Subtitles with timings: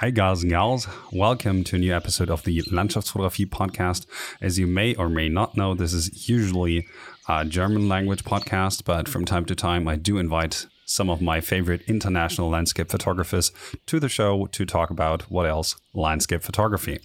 [0.00, 0.86] Hi, guys and gals.
[1.10, 4.06] Welcome to a new episode of the Landschaftsfotografie podcast.
[4.40, 6.86] As you may or may not know, this is usually
[7.28, 11.38] a German language podcast, but from time to time, I do invite some of my
[11.40, 13.52] favorite international landscape photographers
[13.84, 16.98] to the show to talk about what else landscape photography.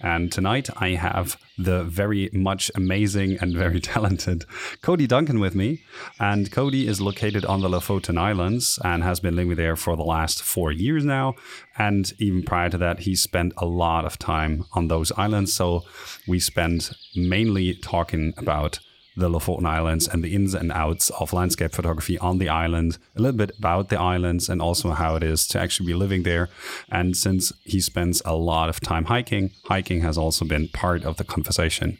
[0.00, 4.46] And tonight I have the very much amazing and very talented
[4.80, 5.82] Cody Duncan with me.
[6.18, 10.02] And Cody is located on the Lofoten Islands and has been living there for the
[10.02, 11.34] last four years now.
[11.76, 15.52] And even prior to that, he spent a lot of time on those islands.
[15.52, 15.82] So
[16.26, 18.78] we spent mainly talking about
[19.16, 23.22] the Lofoten Islands and the ins and outs of landscape photography on the island, a
[23.22, 26.48] little bit about the islands and also how it is to actually be living there.
[26.90, 31.16] And since he spends a lot of time hiking, hiking has also been part of
[31.16, 31.98] the conversation.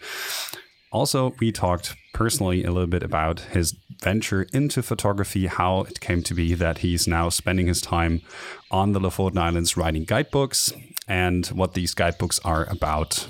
[0.93, 6.23] Also, we talked personally a little bit about his venture into photography, how it came
[6.23, 8.23] to be that he's now spending his time
[8.71, 10.73] on the Lofoten Islands writing guidebooks
[11.09, 13.29] and what these guidebooks are about.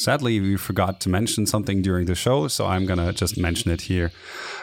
[0.00, 3.70] Sadly, we forgot to mention something during the show, so I'm going to just mention
[3.70, 4.12] it here.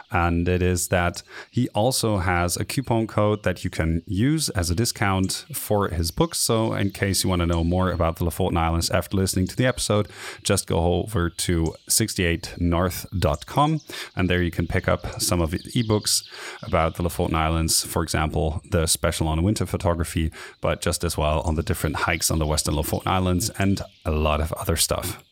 [0.10, 1.22] And it is that
[1.52, 6.10] he also has a coupon code that you can use as a discount for his
[6.10, 6.40] books.
[6.40, 9.56] So, in case you want to know more about the Lofoten Islands after listening to
[9.56, 10.08] the episode,
[10.42, 13.82] just go over to 68north.com
[14.16, 16.24] and there you can pick up some of the ebooks
[16.64, 21.42] about the Lofoten Islands, for example, the special on winter photography, but just as well
[21.42, 25.24] on the different hikes on the Western Lofoten Islands and a lot of other stuff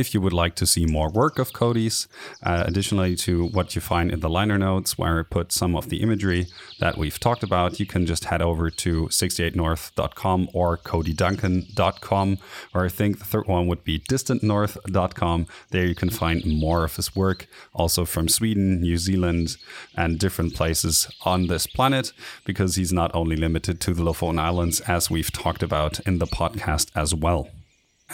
[0.00, 2.08] if you would like to see more work of Cody's,
[2.42, 5.88] uh, additionally to what you find in the liner notes, where I put some of
[5.88, 6.46] the imagery
[6.80, 12.38] that we've talked about, you can just head over to 68north.com or codyduncan.com,
[12.74, 15.46] or I think the third one would be distantnorth.com.
[15.70, 19.56] There you can find more of his work, also from Sweden, New Zealand,
[19.96, 22.12] and different places on this planet,
[22.44, 26.26] because he's not only limited to the Lofoten Islands, as we've talked about in the
[26.26, 27.48] podcast as well.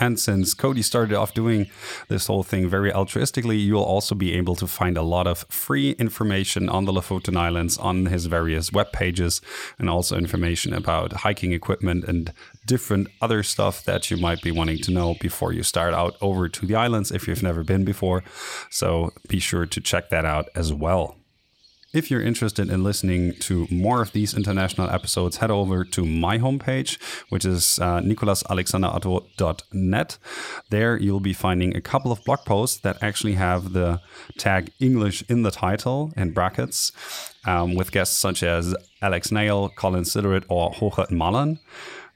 [0.01, 1.69] And since Cody started off doing
[2.09, 5.91] this whole thing very altruistically, you'll also be able to find a lot of free
[5.93, 9.43] information on the Lofoten Islands on his various web pages
[9.79, 12.33] and also information about hiking equipment and
[12.67, 16.49] different other stuff that you might be wanting to know before you start out over
[16.49, 18.25] to the islands if you've never been before.
[18.71, 21.20] So be sure to check that out as well.
[21.93, 26.39] If you're interested in listening to more of these international episodes, head over to my
[26.39, 28.01] homepage, which is uh.
[30.71, 34.01] There you'll be finding a couple of blog posts that actually have the
[34.39, 36.93] tag English in the title in brackets,
[37.45, 41.59] um, with guests such as Alex Nail, Colin Sillerud, or Hougaard Malan.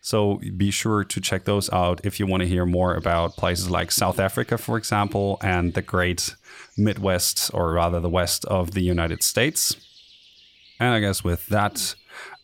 [0.00, 3.70] So be sure to check those out if you want to hear more about places
[3.70, 6.36] like South Africa, for example, and the great
[6.76, 9.76] Midwest, or rather the west of the United States.
[10.80, 11.94] And I guess with that,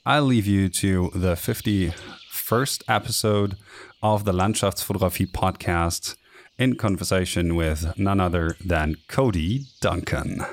[0.06, 3.56] I leave you to the 51st episode
[4.02, 6.16] of the Landschaftsfotografie podcast
[6.58, 10.44] in conversation with none other than Cody Duncan.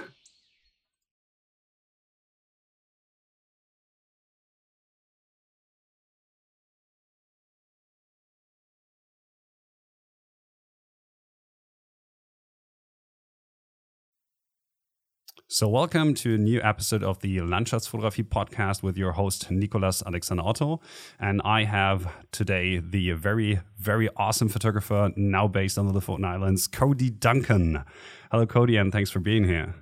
[15.50, 20.44] So, welcome to a new episode of the Landschaftsfotografie podcast with your host, Nicolas Alexander
[20.44, 20.82] Otto.
[21.22, 26.68] And I have today the very, very awesome photographer now based on the Lofoten Islands,
[26.68, 27.86] Cody Duncan.
[28.30, 29.74] Hello, Cody, and thanks for being here.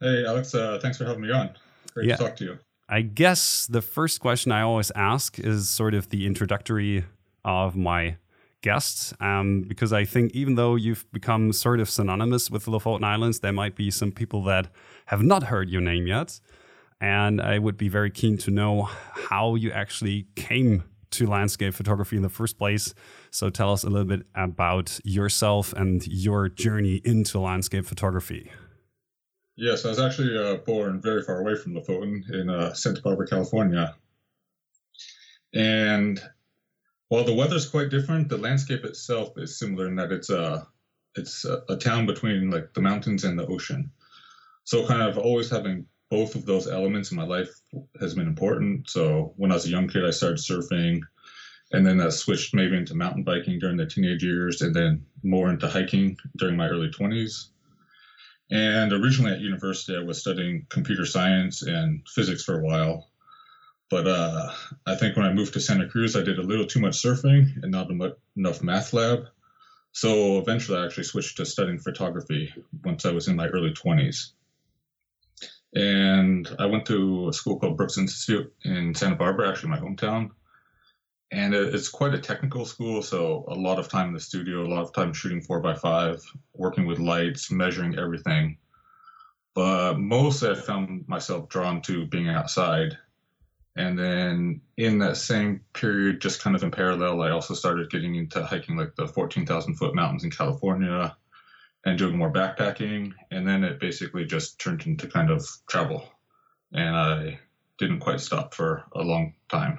[0.00, 1.50] Hey, Alex, uh, thanks for having me on.
[1.92, 2.16] Great yeah.
[2.16, 2.58] to talk to you.
[2.88, 7.04] I guess the first question I always ask is sort of the introductory
[7.44, 8.16] of my
[8.62, 13.04] guests um, because I think even though you've become sort of synonymous with the Lofoten
[13.04, 14.68] Islands, there might be some people that
[15.06, 16.40] have not heard your name yet.
[17.00, 18.82] And I would be very keen to know
[19.28, 22.94] how you actually came to landscape photography in the first place.
[23.30, 28.50] So tell us a little bit about yourself and your journey into landscape photography.
[29.56, 33.26] Yes, I was actually uh, born very far away from Lofoten in uh, Santa Barbara,
[33.26, 33.94] California.
[35.54, 36.20] And
[37.08, 40.66] while the weather's quite different, the landscape itself is similar in that it's a
[41.14, 43.90] it's a, a town between like the mountains and the ocean.
[44.64, 47.50] So kind of always having both of those elements in my life
[48.00, 48.90] has been important.
[48.90, 51.00] So when I was a young kid, I started surfing,
[51.72, 55.50] and then I switched maybe into mountain biking during the teenage years, and then more
[55.50, 57.48] into hiking during my early 20s.
[58.50, 63.08] And originally at university, I was studying computer science and physics for a while.
[63.88, 64.52] But uh,
[64.86, 67.62] I think when I moved to Santa Cruz, I did a little too much surfing
[67.62, 67.90] and not
[68.36, 69.28] enough math lab.
[69.92, 72.52] So eventually, I actually switched to studying photography
[72.84, 74.32] once I was in my early 20s.
[75.74, 80.30] And I went to a school called Brooks Institute in Santa Barbara, actually my hometown.
[81.32, 83.02] and it's quite a technical school.
[83.02, 85.74] So a lot of time in the studio, a lot of time shooting four by
[85.74, 86.22] five,
[86.54, 88.58] working with lights, measuring everything.
[89.54, 92.96] But mostly, I found myself drawn to being outside.
[93.76, 98.14] And then in that same period, just kind of in parallel, I also started getting
[98.14, 101.14] into hiking like the 14,000 foot mountains in California
[101.84, 103.12] and doing more backpacking.
[103.30, 106.08] And then it basically just turned into kind of travel.
[106.72, 107.38] And I
[107.78, 109.78] didn't quite stop for a long time.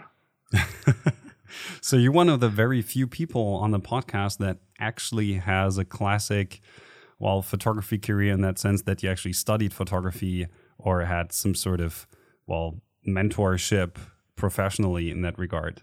[1.82, 5.86] so you're one of the very few people on the podcast that actually has a
[5.86, 6.62] classic,
[7.18, 10.46] well, photography career in that sense that you actually studied photography
[10.78, 12.08] or had some sort of,
[12.46, 13.96] well, mentorship
[14.36, 15.82] professionally in that regard.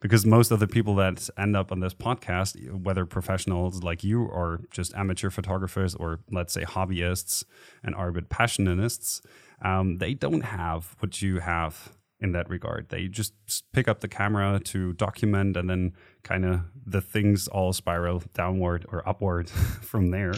[0.00, 4.22] Because most of the people that end up on this podcast, whether professionals like you
[4.22, 7.44] or just amateur photographers or let's say hobbyists
[7.82, 9.20] and are a bit passionists,
[9.64, 12.88] um, they don't have what you have in that regard.
[12.88, 13.34] They just
[13.72, 15.92] pick up the camera to document, and then
[16.22, 20.34] kind of the things all spiral downward or upward from there.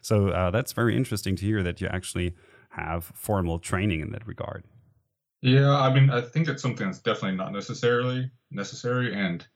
[0.00, 2.34] So uh, that's very interesting to hear that you actually
[2.70, 4.64] have formal training in that regard.
[5.44, 9.14] Yeah, I mean, I think it's something that's definitely not necessarily necessary.
[9.14, 9.46] And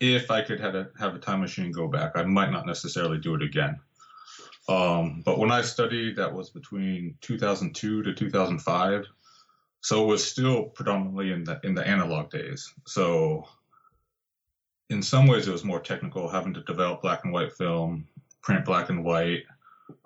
[0.00, 3.18] if I could have a, have a time machine go back, I might not necessarily
[3.18, 3.78] do it again.
[4.66, 9.04] Um, but when I studied, that was between 2002 to 2005.
[9.82, 12.72] So it was still predominantly in the in the analog days.
[12.86, 13.46] So
[14.88, 18.08] in some ways, it was more technical, having to develop black and white film,
[18.40, 19.42] print black and white.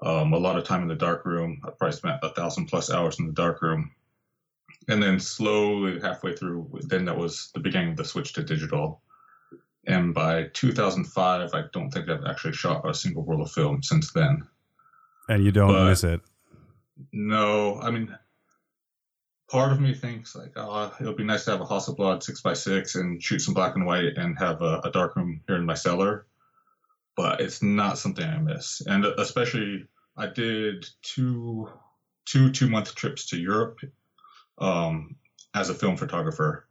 [0.03, 1.61] Um, a lot of time in the dark room.
[1.65, 3.93] I probably spent a thousand plus hours in the dark room.
[4.89, 9.01] And then slowly, halfway through, then that was the beginning of the switch to digital.
[9.87, 14.13] And by 2005, I don't think I've actually shot a single roll of film since
[14.13, 14.47] then.
[15.29, 16.21] And you don't but miss it?
[17.13, 18.17] No, I mean,
[19.51, 22.55] part of me thinks like, oh, it'll be nice to have a Hasselblad six by
[22.55, 25.67] six and shoot some black and white and have a, a dark room here in
[25.67, 26.27] my cellar.
[27.17, 31.69] But it's not something I miss, and especially I did two
[32.25, 33.79] two two month trips to Europe
[34.59, 35.17] um,
[35.55, 36.67] as a film photographer,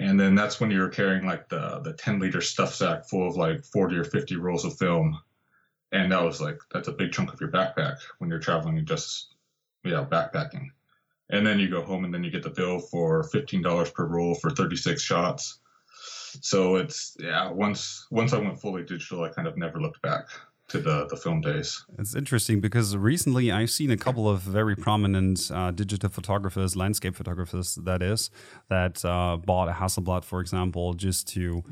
[0.00, 3.36] and then that's when you're carrying like the the 10 liter stuff sack full of
[3.36, 5.18] like 40 or 50 rolls of film.
[5.92, 8.86] And that was like that's a big chunk of your backpack when you're traveling and
[8.86, 9.34] just
[9.84, 10.70] yeah backpacking.
[11.30, 14.34] And then you go home and then you get the bill for $15 per roll
[14.34, 15.60] for 36 shots.
[16.40, 20.26] So it's yeah once once i went fully digital i kind of never looked back
[20.68, 21.84] to the, the film days.
[21.98, 27.14] It's interesting because recently I've seen a couple of very prominent uh, digital photographers, landscape
[27.14, 28.30] photographers, that is,
[28.68, 31.62] that uh, bought a Hasselblad, for example, just to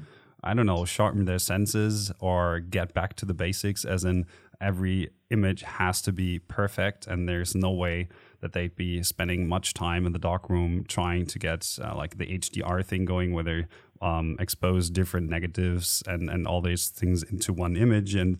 [0.45, 4.27] I don't know, sharpen their senses or get back to the basics, as in
[4.61, 8.09] every image has to be perfect, and there's no way
[8.43, 12.19] that they'd be spending much time in the dark room trying to get uh, like
[12.19, 13.67] the HDR thing going, where they
[14.03, 18.15] um, expose different negatives and and all these things into one image.
[18.15, 18.39] And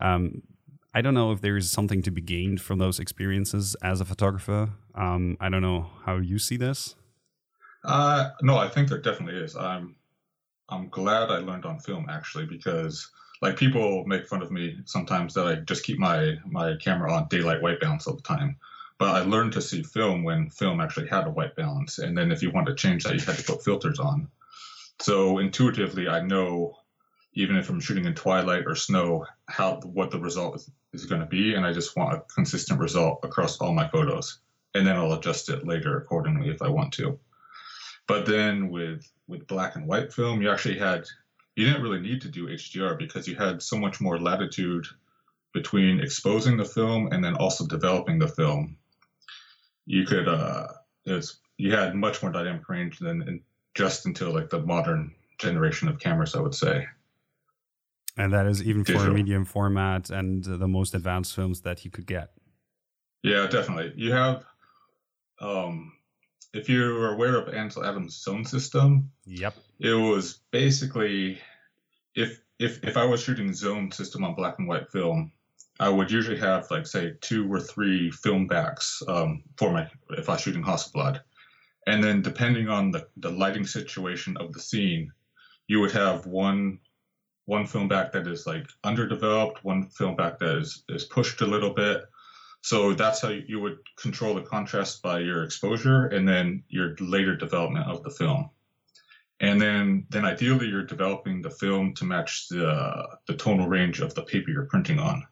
[0.00, 0.42] um,
[0.92, 4.04] I don't know if there is something to be gained from those experiences as a
[4.04, 4.70] photographer.
[4.94, 6.94] Um, I don't know how you see this.
[7.84, 9.56] Uh, no, I think there definitely is.
[9.56, 9.96] I'm
[10.68, 13.10] I'm glad I learned on film actually because
[13.42, 17.28] like people make fun of me sometimes that I just keep my my camera on
[17.28, 18.56] daylight white balance all the time.
[18.98, 22.30] But I learned to see film when film actually had a white balance, and then
[22.30, 24.28] if you want to change that, you had to put filters on.
[25.00, 26.76] So intuitively, I know
[27.34, 31.20] even if I'm shooting in twilight or snow, how what the result is, is going
[31.20, 34.38] to be, and I just want a consistent result across all my photos,
[34.74, 37.18] and then I'll adjust it later accordingly if I want to.
[38.06, 41.04] But then with with black and white film, you actually had
[41.56, 44.86] you didn't really need to do HDR because you had so much more latitude
[45.52, 48.76] between exposing the film and then also developing the film.
[49.86, 50.68] You could uh,
[51.06, 53.40] was, you had much more dynamic range than
[53.74, 56.86] just until like the modern generation of cameras, I would say.
[58.16, 59.06] And that is even Digital.
[59.06, 62.30] for a medium format and the most advanced films that you could get.
[63.22, 63.92] Yeah, definitely.
[63.96, 64.44] You have
[65.40, 65.92] um,
[66.52, 71.38] if you're aware of Ansel Adams' zone system, yep, it was basically
[72.14, 75.32] if if if I was shooting zone system on black and white film,
[75.80, 80.28] I would usually have like say two or three film backs um, for my if
[80.28, 81.20] I was shooting Hasselblad,
[81.86, 85.12] and then depending on the the lighting situation of the scene,
[85.66, 86.78] you would have one
[87.46, 91.46] one film back that is like underdeveloped, one film back that is is pushed a
[91.46, 92.04] little bit,
[92.64, 97.36] so that's how you would control the contrast by your exposure and then your later
[97.36, 98.48] development of the film.
[99.40, 104.14] And then, then ideally you're developing the film to match the, the tonal range of
[104.14, 105.26] the paper you're printing on.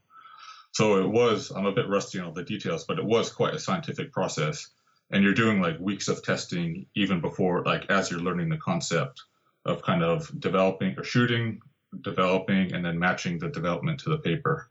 [0.73, 3.55] So it was, I'm a bit rusty on all the details, but it was quite
[3.55, 4.69] a scientific process.
[5.11, 9.23] And you're doing like weeks of testing even before, like as you're learning the concept
[9.67, 11.61] of kind of developing or shooting,
[12.01, 14.71] developing, and then matching the development to the paper.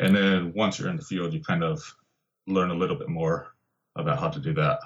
[0.00, 1.82] And then once you're in the field, you kind of
[2.46, 3.54] learn a little bit more
[3.94, 4.80] about how to do that.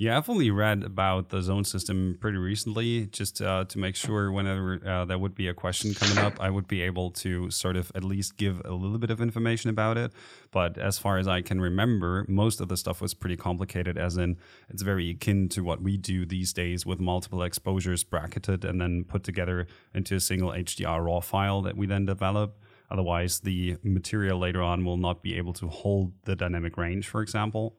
[0.00, 4.32] Yeah, I've only read about the zone system pretty recently, just uh, to make sure
[4.32, 7.76] whenever uh, there would be a question coming up, I would be able to sort
[7.76, 10.10] of at least give a little bit of information about it.
[10.52, 14.16] But as far as I can remember, most of the stuff was pretty complicated, as
[14.16, 14.38] in
[14.70, 19.04] it's very akin to what we do these days with multiple exposures bracketed and then
[19.04, 22.58] put together into a single HDR RAW file that we then develop.
[22.90, 27.20] Otherwise, the material later on will not be able to hold the dynamic range, for
[27.20, 27.76] example.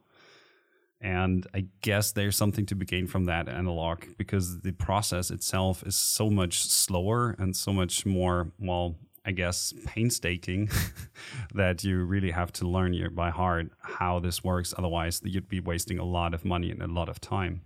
[1.01, 5.84] And I guess there's something to be gained from that analog because the process itself
[5.84, 10.70] is so much slower and so much more, well, I guess, painstaking
[11.55, 14.75] that you really have to learn by heart how this works.
[14.77, 17.62] Otherwise, you'd be wasting a lot of money and a lot of time.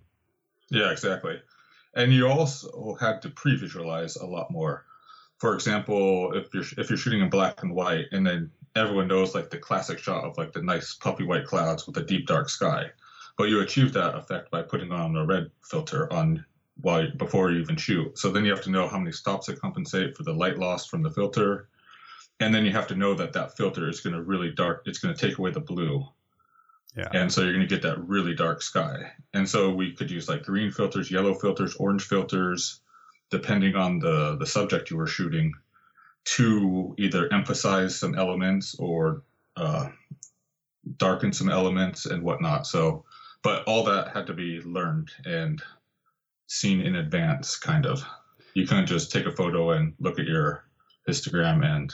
[0.69, 1.41] Yeah, exactly.
[1.93, 4.85] And you also had to pre visualize a lot more.
[5.39, 9.35] For example, if you're if you're shooting in black and white, and then everyone knows
[9.35, 12.49] like the classic shot of like the nice puffy white clouds with a deep dark
[12.49, 12.91] sky
[13.37, 16.45] but you achieve that effect by putting on a red filter on
[16.81, 18.17] while before you even shoot.
[18.17, 20.85] So then you have to know how many stops to compensate for the light loss
[20.85, 21.69] from the filter,
[22.39, 24.83] and then you have to know that that filter is going to really dark.
[24.85, 26.05] It's going to take away the blue.
[26.97, 27.09] Yeah.
[27.13, 29.11] And so you're going to get that really dark sky.
[29.33, 32.79] And so we could use like green filters, yellow filters, orange filters,
[33.29, 35.51] depending on the the subject you were shooting,
[36.25, 39.23] to either emphasize some elements or
[39.57, 39.89] uh,
[40.97, 42.65] darken some elements and whatnot.
[42.67, 43.03] So
[43.45, 45.61] but all that had to be learned and
[46.47, 48.03] seen in advance, kind of.
[48.55, 50.65] You couldn't just take a photo and look at your
[51.07, 51.93] histogram and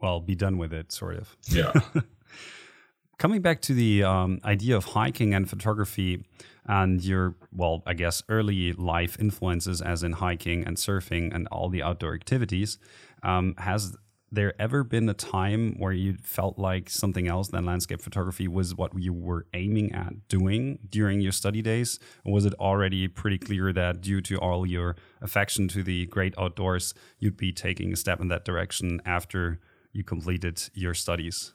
[0.00, 1.36] well, be done with it, sort of.
[1.48, 1.74] Yeah.
[3.18, 6.24] Coming back to the um, idea of hiking and photography
[6.64, 11.68] and your, well, I guess early life influences, as in hiking and surfing and all
[11.68, 12.78] the outdoor activities,
[13.22, 13.94] um, has
[14.30, 18.74] there ever been a time where you felt like something else than landscape photography was
[18.74, 21.98] what you were aiming at doing during your study days?
[22.24, 26.34] Or was it already pretty clear that due to all your affection to the great
[26.36, 29.60] outdoors, you'd be taking a step in that direction after
[29.92, 31.52] you completed your studies?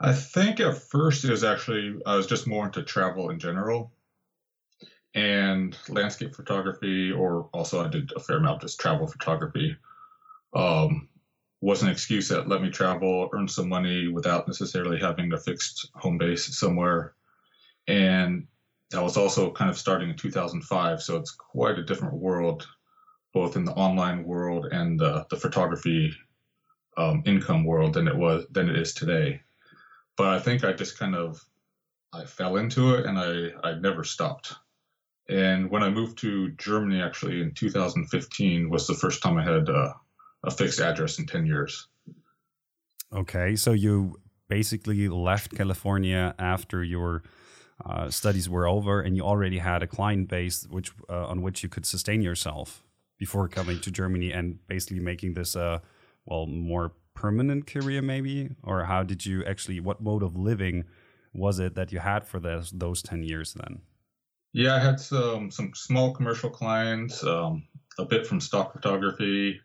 [0.00, 3.92] I think at first it was actually, I was just more into travel in general
[5.14, 9.76] and landscape photography, or also I did a fair amount of just travel photography.
[10.54, 11.08] Um,
[11.64, 15.88] was an excuse that let me travel, earn some money without necessarily having a fixed
[15.94, 17.14] home base somewhere.
[17.88, 18.46] And
[18.90, 21.02] that was also kind of starting in 2005.
[21.02, 22.68] So it's quite a different world,
[23.32, 26.14] both in the online world and the, the photography
[26.98, 29.40] um, income world than it was than it is today.
[30.18, 31.42] But I think I just kind of
[32.12, 34.52] I fell into it and I, I never stopped.
[35.30, 39.70] And when I moved to Germany, actually in 2015, was the first time I had
[39.70, 39.94] uh,
[40.46, 41.88] a fixed address in 10 years.
[43.12, 43.56] Okay.
[43.56, 47.22] So you basically left California after your
[47.84, 51.62] uh, studies were over and you already had a client base which uh, on which
[51.62, 52.84] you could sustain yourself
[53.18, 55.82] before coming to Germany and basically making this a
[56.26, 60.84] well more permanent career maybe or how did you actually what mode of living
[61.32, 63.80] was it that you had for those those 10 years then
[64.52, 67.62] yeah i had some some small commercial clients um,
[67.98, 69.60] a bit from stock photography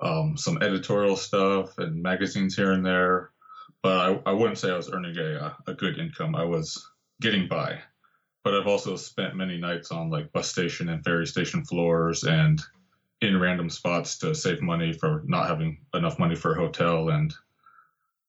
[0.00, 3.30] um, some editorial stuff and magazines here and there.
[3.82, 6.34] But I, I wouldn't say I was earning a, a good income.
[6.34, 6.86] I was
[7.20, 7.78] getting by.
[8.42, 12.60] But I've also spent many nights on like bus station and ferry station floors and
[13.20, 17.10] in random spots to save money for not having enough money for a hotel.
[17.10, 17.34] And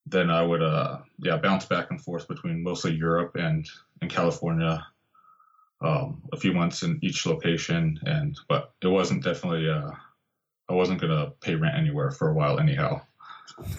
[0.06, 3.66] then I would, uh, yeah, bounce back and forth between mostly Europe and,
[4.02, 4.86] and California.
[5.84, 9.90] Um, a few months in each location, and but it wasn't definitely uh,
[10.72, 13.02] I wasn't going to pay rent anywhere for a while anyhow.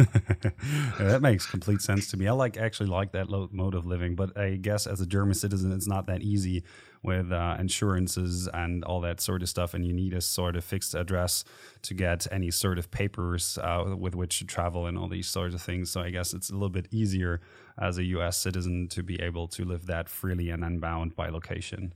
[0.99, 2.29] that makes complete sense to me.
[2.29, 5.73] I like actually like that mode of living, but I guess as a German citizen,
[5.73, 6.65] it's not that easy
[7.03, 10.65] with uh, insurances and all that sort of stuff, and you need a sort of
[10.65, 11.45] fixed address
[11.81, 15.55] to get any sort of papers uh, with which to travel and all these sorts
[15.55, 15.91] of things.
[15.91, 17.41] So I guess it's a little bit easier
[17.81, 18.37] as a U.S.
[18.37, 21.95] citizen to be able to live that freely and unbound by location.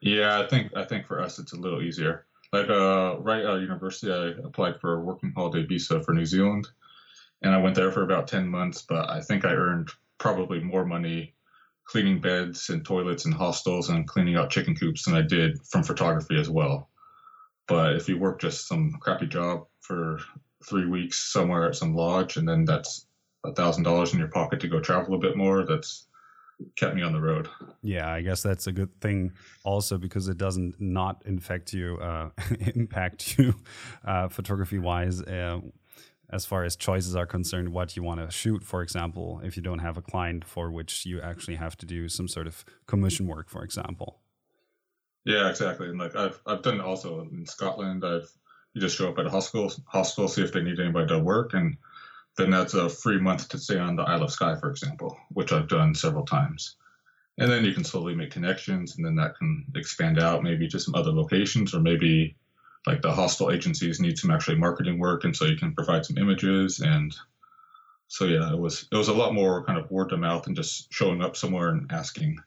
[0.00, 2.24] Yeah, I think I think for us it's a little easier.
[2.52, 6.26] Like uh, right out of university, I applied for a working holiday visa for New
[6.26, 6.68] Zealand,
[7.42, 8.82] and I went there for about ten months.
[8.82, 11.34] But I think I earned probably more money
[11.84, 15.82] cleaning beds and toilets and hostels and cleaning out chicken coops than I did from
[15.82, 16.90] photography as well.
[17.66, 20.20] But if you work just some crappy job for
[20.64, 23.06] three weeks somewhere at some lodge, and then that's
[23.44, 26.06] a thousand dollars in your pocket to go travel a bit more, that's
[26.76, 27.48] kept me on the road.
[27.82, 29.32] Yeah, I guess that's a good thing
[29.64, 32.30] also because it doesn't not infect you, uh,
[32.74, 33.54] impact you,
[34.04, 35.22] uh, photography wise.
[35.22, 35.60] Uh,
[36.30, 39.62] as far as choices are concerned, what you want to shoot, for example, if you
[39.62, 43.26] don't have a client for which you actually have to do some sort of commission
[43.26, 44.18] work, for example.
[45.24, 45.88] Yeah, exactly.
[45.88, 48.04] And like I've I've done also in Scotland.
[48.04, 48.30] I've
[48.74, 51.52] you just show up at a hospital, hospital, see if they need anybody to work,
[51.52, 51.76] and
[52.36, 55.52] then that's a free month to stay on the Isle of Skye, for example, which
[55.52, 56.76] I've done several times.
[57.38, 60.78] And then you can slowly make connections, and then that can expand out maybe to
[60.78, 62.36] some other locations, or maybe
[62.86, 66.18] like the hostel agencies need some actually marketing work, and so you can provide some
[66.18, 66.80] images.
[66.80, 67.14] And
[68.08, 70.56] so yeah, it was it was a lot more kind of word of mouth and
[70.56, 72.38] just showing up somewhere and asking.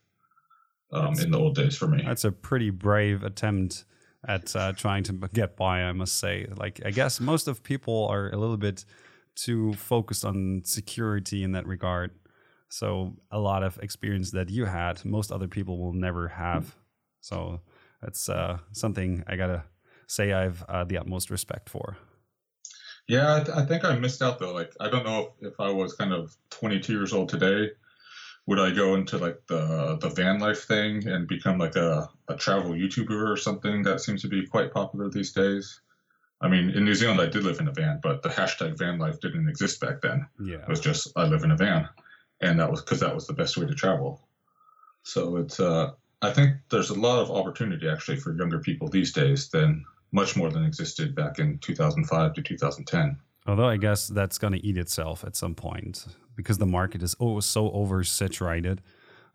[0.91, 3.85] Um, in the old days for me, that's a pretty brave attempt
[4.27, 5.81] at uh, trying to get by.
[5.81, 8.85] I must say, like I guess most of people are a little bit
[9.35, 12.11] too focused on security in that regard.
[12.69, 16.75] So a lot of experience that you had, most other people will never have.
[17.21, 17.61] So
[18.01, 19.63] that's uh, something I gotta
[20.07, 21.97] say I've uh, the utmost respect for.
[23.07, 24.53] Yeah, I, th- I, think I missed out though.
[24.53, 27.71] Like I don't know if, if I was kind of 22 years old today,
[28.47, 32.35] would I go into like the the van life thing and become like a, a
[32.35, 35.81] travel YouTuber or something that seems to be quite popular these days?
[36.45, 38.99] I mean, in New Zealand, I did live in a van, but the hashtag van
[38.99, 40.27] life didn't exist back then.
[40.39, 40.57] Yeah.
[40.57, 41.89] It was just, I live in a van.
[42.39, 44.21] And that was because that was the best way to travel.
[45.01, 49.11] So it's, uh, I think there's a lot of opportunity actually for younger people these
[49.11, 53.17] days than much more than existed back in 2005 to 2010.
[53.47, 57.15] Although I guess that's going to eat itself at some point because the market is
[57.19, 58.79] oh, so oversaturated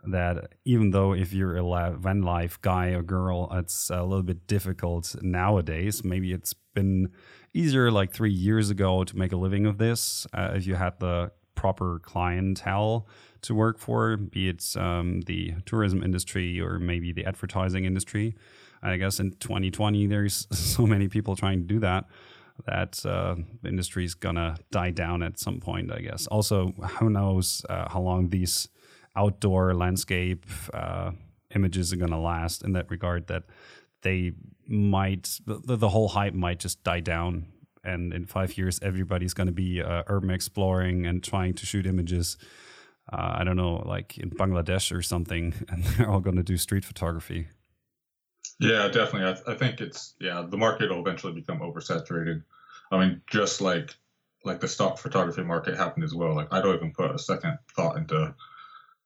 [0.06, 4.46] that even though if you're a van life guy or girl, it's a little bit
[4.46, 6.04] difficult nowadays.
[6.04, 7.10] Maybe it's been
[7.52, 10.98] easier like three years ago to make a living of this uh, if you had
[11.00, 13.06] the proper clientele
[13.42, 18.34] to work for, be it um, the tourism industry or maybe the advertising industry.
[18.82, 22.06] I guess in 2020, there's so many people trying to do that
[22.66, 25.92] that uh, the industry is gonna die down at some point.
[25.92, 26.26] I guess.
[26.26, 28.68] Also, who knows uh, how long these
[29.16, 31.12] outdoor landscape uh,
[31.54, 33.26] images are gonna last in that regard?
[33.28, 33.44] That
[34.02, 34.32] they
[34.66, 37.46] might the, the whole hype might just die down.
[37.82, 41.86] And in five years everybody's going to be uh, urban exploring and trying to shoot
[41.86, 42.36] images
[43.10, 46.56] uh, i don't know like in bangladesh or something and they're all going to do
[46.56, 47.48] street photography.
[48.58, 49.28] Yeah definitely.
[49.30, 52.42] I, th- I, think it's yeah the market will eventually become oversaturated.
[52.92, 53.94] I mean just like
[54.44, 56.34] like the stock photography market happened as well.
[56.34, 58.34] Like i don't even put a second thought into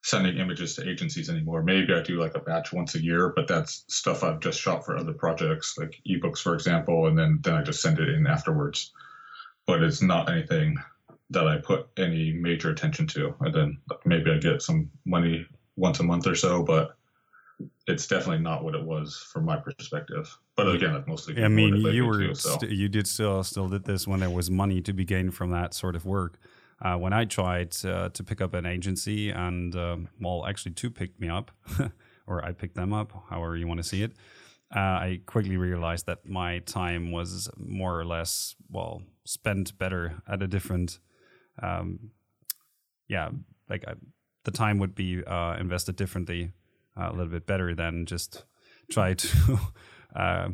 [0.04, 1.62] sending images to agencies anymore.
[1.62, 4.84] Maybe I do like a batch once a year, but that's stuff I've just shot
[4.84, 8.26] for other projects, like ebooks, for example, and then then I just send it in
[8.26, 8.92] afterwards.
[9.66, 10.76] But it's not anything
[11.30, 13.34] that I put any major attention to.
[13.40, 16.96] And then maybe I get some money once a month or so, but
[17.86, 20.36] it's definitely not what it was from my perspective.
[20.54, 21.42] But again, like mostly.
[21.42, 22.58] I mean, you were too, so.
[22.58, 25.50] st- you did still still did this when there was money to be gained from
[25.52, 26.38] that sort of work
[26.84, 30.90] uh, when I tried uh, to pick up an agency, and um, well, actually, two
[30.90, 31.50] picked me up,
[32.26, 34.12] or I picked them up, however you want to see it.
[34.74, 40.42] Uh, I quickly realized that my time was more or less well spent better at
[40.42, 40.98] a different,
[41.62, 42.10] um,
[43.08, 43.30] yeah,
[43.70, 43.94] like I,
[44.44, 46.52] the time would be uh, invested differently,
[47.00, 48.44] uh, a little bit better than just
[48.90, 49.58] try to
[50.16, 50.48] uh,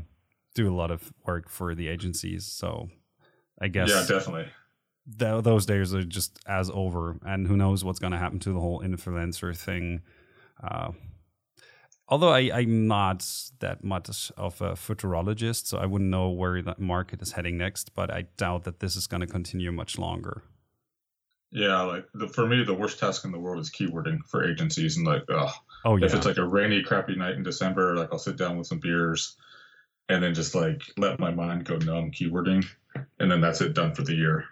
[0.54, 2.46] do a lot of work for the agencies.
[2.46, 2.88] So
[3.60, 4.46] I guess yeah, definitely
[5.18, 8.52] th- those days are just as over, and who knows what's going to happen to
[8.52, 10.02] the whole influencer thing.
[10.62, 10.92] Uh,
[12.08, 13.26] although I, I'm not
[13.60, 17.94] that much of a futurologist, so I wouldn't know where that market is heading next,
[17.94, 20.42] but I doubt that this is going to continue much longer.
[21.52, 24.96] Yeah, like the, for me, the worst task in the world is keywording for agencies,
[24.96, 25.52] and like, ugh,
[25.84, 28.56] oh yeah, if it's like a rainy, crappy night in December, like I'll sit down
[28.56, 29.36] with some beers,
[30.08, 32.64] and then just like let my mind go numb keywording,
[33.18, 34.44] and then that's it, done for the year.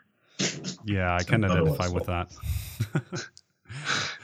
[0.84, 2.30] Yeah, I can identify with that.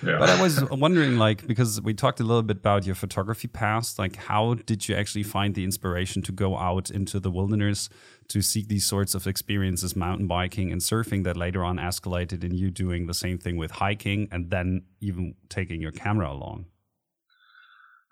[0.02, 0.18] yeah.
[0.18, 3.98] But I was wondering, like, because we talked a little bit about your photography past,
[3.98, 7.88] like, how did you actually find the inspiration to go out into the wilderness
[8.28, 12.54] to seek these sorts of experiences, mountain biking and surfing, that later on escalated in
[12.54, 16.66] you doing the same thing with hiking and then even taking your camera along?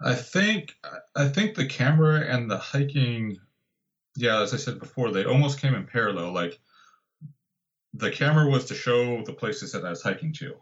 [0.05, 0.75] I think
[1.15, 3.39] I think the camera and the hiking,
[4.17, 6.33] yeah, as I said before, they almost came in parallel.
[6.33, 6.59] Like
[7.95, 10.55] the camera was to show the places that I was hiking to.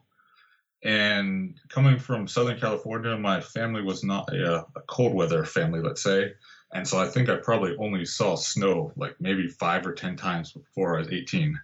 [0.82, 5.80] And coming from Southern California, my family was not a, uh, a, cold weather family,
[5.80, 6.32] let's say.
[6.72, 10.52] And so I think I probably only saw snow like maybe five or 10 times
[10.52, 11.58] before I was 18.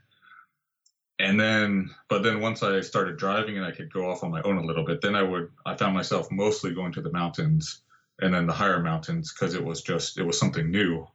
[1.18, 4.42] and then but then once i started driving and i could go off on my
[4.42, 7.82] own a little bit then i would i found myself mostly going to the mountains
[8.20, 11.06] and then the higher mountains because it was just it was something new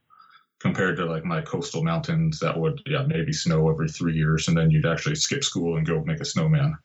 [0.61, 4.57] compared to like my coastal mountains that would yeah maybe snow every three years and
[4.57, 6.77] then you'd actually skip school and go make a snowman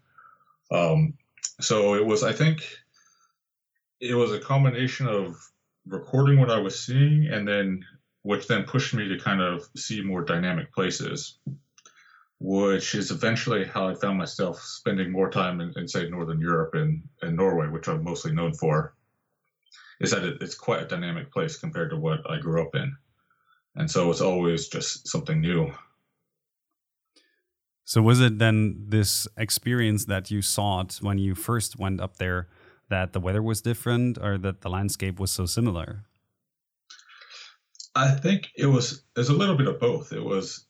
[0.73, 1.15] um,
[1.61, 2.67] so it was i think
[4.01, 5.37] it was a combination of
[5.87, 7.85] recording what i was seeing and then
[8.23, 11.39] which then pushed me to kind of see more dynamic places
[12.39, 16.75] which is eventually how I found myself spending more time in, in say, Northern Europe
[16.75, 18.95] and, and Norway, which I'm mostly known for,
[20.01, 22.95] is that it, it's quite a dynamic place compared to what I grew up in.
[23.77, 25.73] And so it's always just something new.
[27.85, 32.49] So, was it then this experience that you sought when you first went up there
[32.89, 36.05] that the weather was different or that the landscape was so similar?
[37.95, 40.13] I think it was, it's a little bit of both.
[40.13, 40.67] It was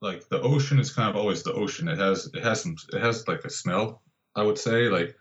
[0.00, 1.88] like the ocean is kind of always the ocean.
[1.88, 4.02] It has it has some it has like a smell.
[4.34, 5.16] I would say like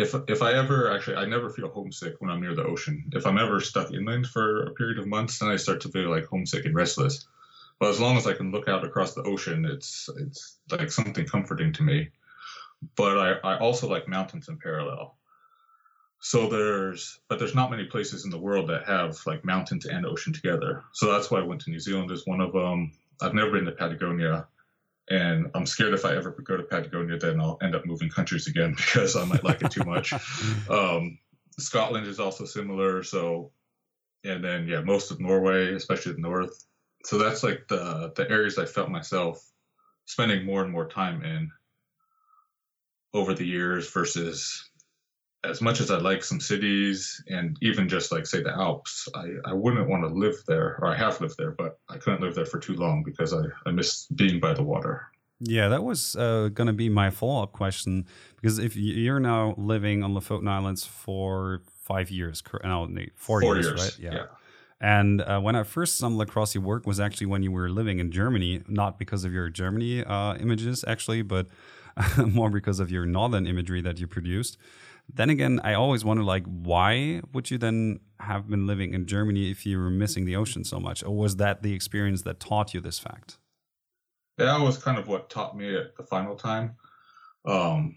[0.00, 3.04] if if I ever actually I never feel homesick when I'm near the ocean.
[3.12, 6.10] If I'm ever stuck inland for a period of months, then I start to feel
[6.10, 7.26] like homesick and restless.
[7.78, 11.26] But as long as I can look out across the ocean, it's it's like something
[11.26, 12.08] comforting to me.
[12.96, 15.16] But I, I also like mountains in parallel.
[16.20, 20.06] So there's but there's not many places in the world that have like mountains and
[20.06, 20.84] ocean together.
[20.92, 22.92] So that's why I went to New Zealand as one of them.
[23.22, 24.46] I've never been to Patagonia,
[25.10, 28.46] and I'm scared if I ever go to Patagonia, then I'll end up moving countries
[28.46, 30.14] again because I might like it too much.
[30.70, 31.18] Um,
[31.58, 33.02] Scotland is also similar.
[33.02, 33.50] So,
[34.24, 36.64] and then yeah, most of Norway, especially the north.
[37.04, 39.44] So that's like the the areas I felt myself
[40.06, 41.50] spending more and more time in
[43.12, 44.69] over the years versus
[45.44, 49.28] as much as I like some cities and even just like say the Alps, I,
[49.46, 52.34] I wouldn't want to live there, or I have lived there, but I couldn't live
[52.34, 55.06] there for too long because I, I miss being by the water.
[55.40, 59.54] Yeah, that was uh, going to be my follow up question because if you're now
[59.56, 63.98] living on Lofoten Islands for five years, no, four, four years, years, right?
[63.98, 64.14] Yeah.
[64.14, 64.26] yeah.
[64.82, 67.98] And uh, when I first stumbled across your work was actually when you were living
[67.98, 71.46] in Germany, not because of your Germany uh, images actually, but
[72.26, 74.58] more because of your northern imagery that you produced.
[75.14, 79.50] Then again, I always wonder like why would you then have been living in Germany
[79.50, 82.74] if you were missing the ocean so much, or was that the experience that taught
[82.74, 83.38] you this fact?
[84.38, 86.76] That was kind of what taught me at the final time.
[87.44, 87.96] Um,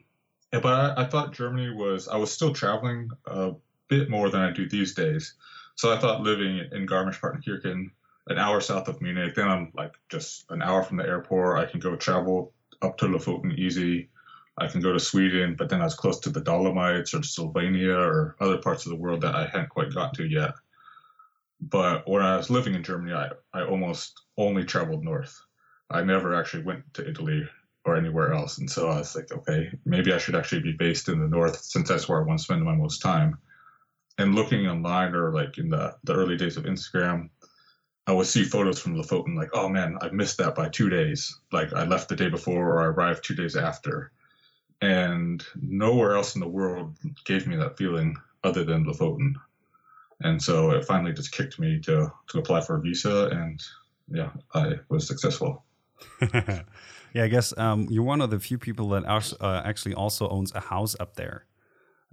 [0.51, 3.53] but I, I thought Germany was I was still traveling a
[3.87, 5.35] bit more than I do these days,
[5.75, 7.91] so I thought living in Garmisch-Partenkirchen,
[8.27, 11.59] an hour south of Munich, then I'm like just an hour from the airport.
[11.59, 14.09] I can go travel up to Lofoten easy
[14.57, 17.97] I can go to Sweden, but then I was close to the Dolomites or Slovenia
[17.97, 20.53] or other parts of the world that I hadn't quite got to yet.
[21.59, 25.41] But when I was living in Germany, I, I almost only traveled north.
[25.89, 27.47] I never actually went to Italy
[27.85, 28.59] or anywhere else.
[28.59, 31.61] And so I was like, okay, maybe I should actually be based in the north
[31.61, 33.37] since that's where I want to spend my most time.
[34.17, 37.29] And looking online or like in the, the early days of Instagram,
[38.05, 41.39] I would see photos from Lofoten like, oh man, I missed that by two days.
[41.51, 44.11] Like I left the day before or I arrived two days after
[44.83, 46.93] and nowhere else in the world
[47.23, 49.33] gave me that feeling other than Lofoten.
[50.21, 53.61] And so it finally just kicked me to to apply for a visa, and
[54.09, 55.63] yeah, I was successful.
[56.33, 56.63] yeah,
[57.15, 60.59] I guess um, you're one of the few people that uh, actually also owns a
[60.59, 61.45] house up there,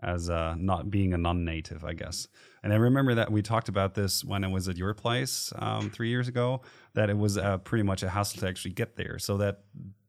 [0.03, 2.29] as uh, not being a non-native, I guess.
[2.63, 5.91] And I remember that we talked about this when I was at your place um,
[5.91, 6.63] three years ago.
[6.95, 9.63] That it was uh, pretty much a hassle to actually get there, so that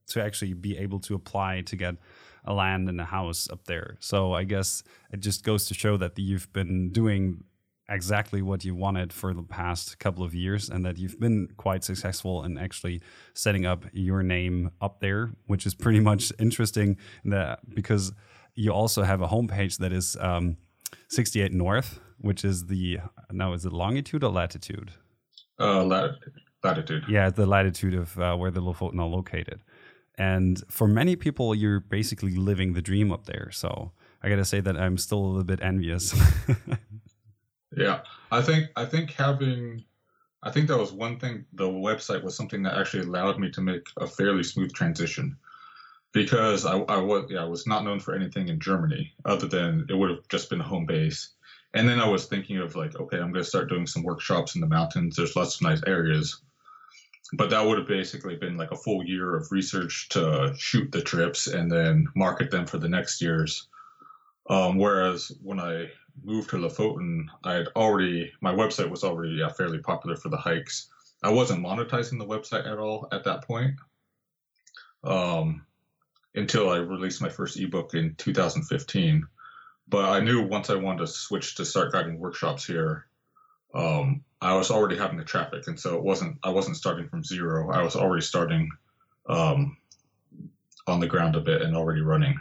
[0.07, 1.95] to actually be able to apply to get
[2.45, 3.97] a land and a house up there.
[3.99, 7.43] So I guess it just goes to show that you've been doing
[7.89, 11.83] exactly what you wanted for the past couple of years and that you've been quite
[11.83, 13.01] successful in actually
[13.33, 18.13] setting up your name up there, which is pretty much interesting that because
[18.55, 20.57] you also have a homepage that is um,
[21.09, 22.99] 68 North, which is the
[23.31, 24.91] now is it longitude or latitude?
[25.59, 26.33] Uh, latitude.
[26.63, 27.03] Latitude.
[27.09, 29.61] Yeah, the latitude of uh, where the Lofoten are located.
[30.17, 33.49] And for many people, you're basically living the dream up there.
[33.51, 36.13] So I got to say that I'm still a little bit envious.
[37.77, 39.83] yeah, I think I think having
[40.43, 41.45] I think that was one thing.
[41.53, 45.37] The website was something that actually allowed me to make a fairly smooth transition
[46.13, 49.85] because I, I was yeah I was not known for anything in Germany other than
[49.89, 51.29] it would have just been a home base.
[51.73, 54.55] And then I was thinking of like, okay, I'm going to start doing some workshops
[54.55, 55.15] in the mountains.
[55.15, 56.41] There's lots of nice areas
[57.33, 61.01] but that would have basically been like a full year of research to shoot the
[61.01, 63.67] trips and then market them for the next years.
[64.49, 65.87] Um, whereas when I
[66.23, 70.37] moved to Lofoten, I had already my website was already yeah, fairly popular for the
[70.37, 70.89] hikes.
[71.23, 73.75] I wasn't monetizing the website at all at that point.
[75.03, 75.65] Um,
[76.35, 79.25] until I released my first ebook in 2015.
[79.87, 83.07] But I knew once I wanted to switch to start guiding workshops here,
[83.73, 87.23] um, I was already having the traffic, and so it wasn't I wasn't starting from
[87.23, 87.71] zero.
[87.71, 88.69] I was already starting
[89.29, 89.77] um,
[90.87, 92.39] on the ground a bit and already running.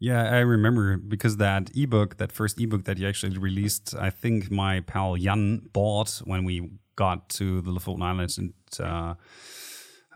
[0.00, 4.50] Yeah, I remember because that ebook, that first ebook that you actually released, I think
[4.50, 8.54] my pal Jan bought when we got to the Lofoten Islands and.
[8.78, 9.14] Uh,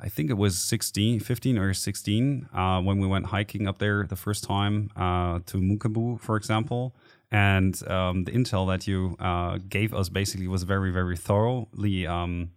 [0.05, 4.05] I think it was 16, 15 or 16 uh, when we went hiking up there
[4.05, 6.97] the first time uh, to Munkebu, for example.
[7.33, 12.51] And um, the intel that you uh, gave us basically was very, very thoroughly, um,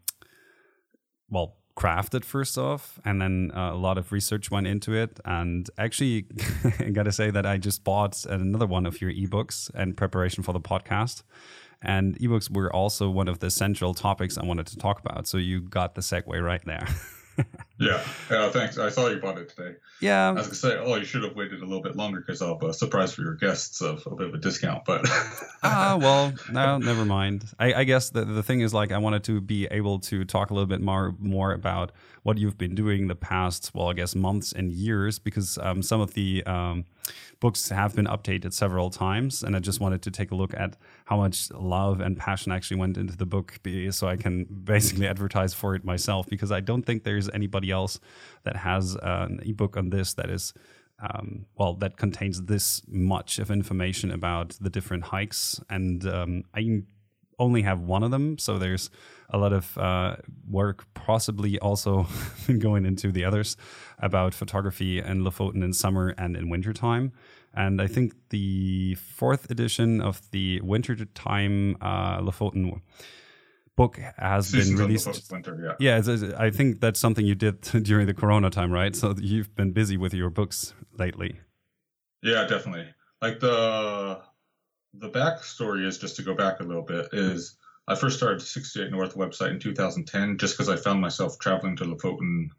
[1.30, 5.20] well, crafted first off, and then uh, a lot of research went into it.
[5.24, 6.26] And actually,
[6.80, 10.52] I gotta say that I just bought another one of your ebooks in preparation for
[10.52, 11.24] the podcast.
[11.82, 15.26] And ebooks were also one of the central topics I wanted to talk about.
[15.28, 16.86] So you got the segue right there.
[17.80, 18.50] yeah, yeah.
[18.50, 18.78] Thanks.
[18.78, 19.76] I saw you bought it today.
[20.00, 20.30] Yeah.
[20.30, 22.60] I was gonna say, oh, you should have waited a little bit longer because I'll
[22.60, 24.86] have a surprise for your guests of a bit of a discount.
[24.86, 25.02] But
[25.64, 27.46] ah, well, no, never mind.
[27.60, 30.50] I, I guess the the thing is like I wanted to be able to talk
[30.52, 31.92] a little bit more more about
[32.26, 36.02] what you've been doing the past, well, I guess months and years, because um, some
[36.02, 36.86] of the um,
[37.40, 40.76] books have been updated several times, and I just wanted to take a look at
[41.06, 43.60] how much love and passion actually went into the book,
[43.92, 46.28] so I can basically advertise for it myself.
[46.28, 48.00] Because I don't think there's anybody else
[48.44, 50.54] that has an ebook on this that is.
[50.98, 56.84] Um, well, that contains this much of information about the different hikes, and um, I
[57.40, 58.90] only have one of them, so there's
[59.30, 60.16] a lot of uh,
[60.50, 62.08] work possibly also
[62.60, 63.58] going into the others
[64.00, 67.12] about photography in Lofoten in summer and in wintertime.
[67.56, 72.82] And I think the fourth edition of the wintertime uh, Lofoten
[73.76, 75.32] book has Seasons been released.
[75.32, 78.96] Winter, yeah, yeah I think that's something you did during the Corona time, right?
[78.96, 81.40] So you've been busy with your books lately.
[82.22, 82.88] Yeah, definitely.
[83.22, 84.22] Like the
[84.94, 88.46] the backstory is just to go back a little bit is I first started the
[88.46, 92.50] 68 North website in 2010 just because I found myself traveling to Lofoten.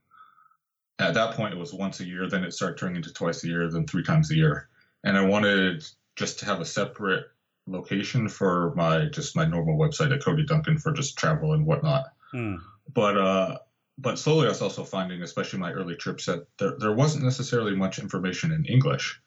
[0.98, 2.28] At that point, it was once a year.
[2.28, 4.68] Then it started turning into twice a year, then three times a year.
[5.06, 7.24] And I wanted just to have a separate
[7.66, 12.06] location for my just my normal website at Cody Duncan for just travel and whatnot.
[12.32, 12.56] Hmm.
[12.92, 13.58] But uh,
[13.96, 17.74] but slowly I was also finding, especially my early trips, that there, there wasn't necessarily
[17.74, 19.18] much information in English.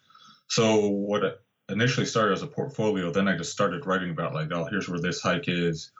[0.48, 3.12] So what initially started as a portfolio.
[3.12, 5.92] Then I just started writing about like, oh, here's where this hike is.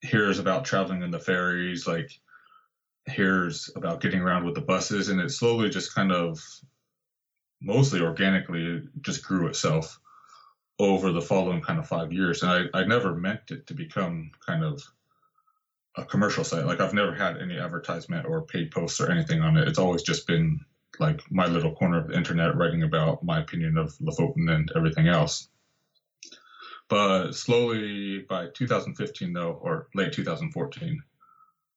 [0.00, 1.86] Here's about traveling in the ferries.
[1.86, 2.10] Like,
[3.06, 6.40] here's about getting around with the buses, and it slowly just kind of,
[7.62, 9.98] mostly organically, It just grew itself
[10.78, 12.42] over the following kind of five years.
[12.42, 14.82] And I, I never meant it to become kind of
[15.96, 16.66] a commercial site.
[16.66, 19.68] Like I've never had any advertisement or paid posts or anything on it.
[19.68, 20.60] It's always just been
[20.98, 25.08] like my little corner of the internet writing about my opinion of Lofoten and everything
[25.08, 25.48] else.
[26.88, 31.02] But slowly by 2015 though, or late 2014,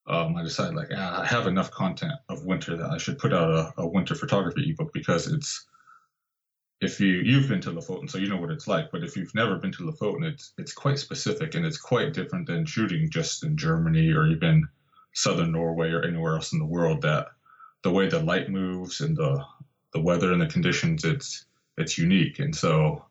[0.08, 3.34] um, I decided like ah, I have enough content of winter that I should put
[3.34, 5.65] out a, a, winter photography ebook because it's
[6.81, 9.35] if you you've been to Lofoten so you know what it's like, but if you've
[9.35, 13.43] never been to Lofoten, it's it's quite specific and it's quite different than shooting just
[13.43, 14.67] in Germany or even
[15.13, 17.27] southern Norway or anywhere else in the world that
[17.83, 19.43] the way the light moves and the
[19.93, 21.45] the weather and the conditions, it's
[21.77, 22.39] it's unique.
[22.39, 23.05] And so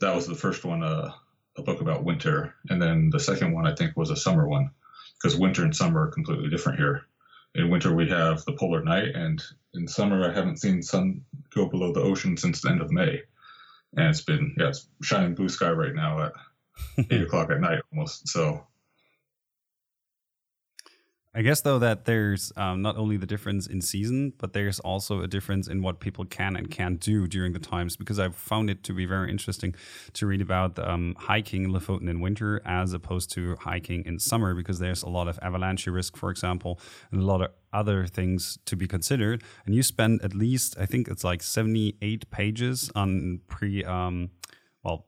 [0.00, 1.12] that was the first one, uh,
[1.56, 4.70] a book about winter, and then the second one I think was a summer one,
[5.14, 7.06] because winter and summer are completely different here.
[7.54, 9.42] In winter we have the polar night, and
[9.74, 13.22] in summer I haven't seen sun go below the ocean since the end of May,
[13.96, 16.32] and it's been yeah it's shining blue sky right now at
[17.10, 18.28] eight o'clock at night almost.
[18.28, 18.66] So
[21.36, 25.20] I guess though that there's um, not only the difference in season, but there's also
[25.20, 27.96] a difference in what people can and can't do during the times.
[27.96, 29.74] Because I've found it to be very interesting
[30.12, 34.78] to read about um, hiking Lofoten in winter as opposed to hiking in summer, because
[34.78, 36.78] there's a lot of avalanche risk, for example,
[37.10, 39.42] and a lot of other things to be considered.
[39.66, 44.30] And you spend at least, I think it's like 78 pages on pre, um,
[44.84, 45.06] well,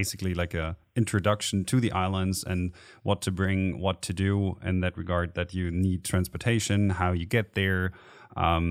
[0.00, 4.80] basically like a introduction to the islands and what to bring, what to do in
[4.80, 5.34] that regard.
[5.38, 7.92] That you need transportation, how you get there,
[8.36, 8.66] um,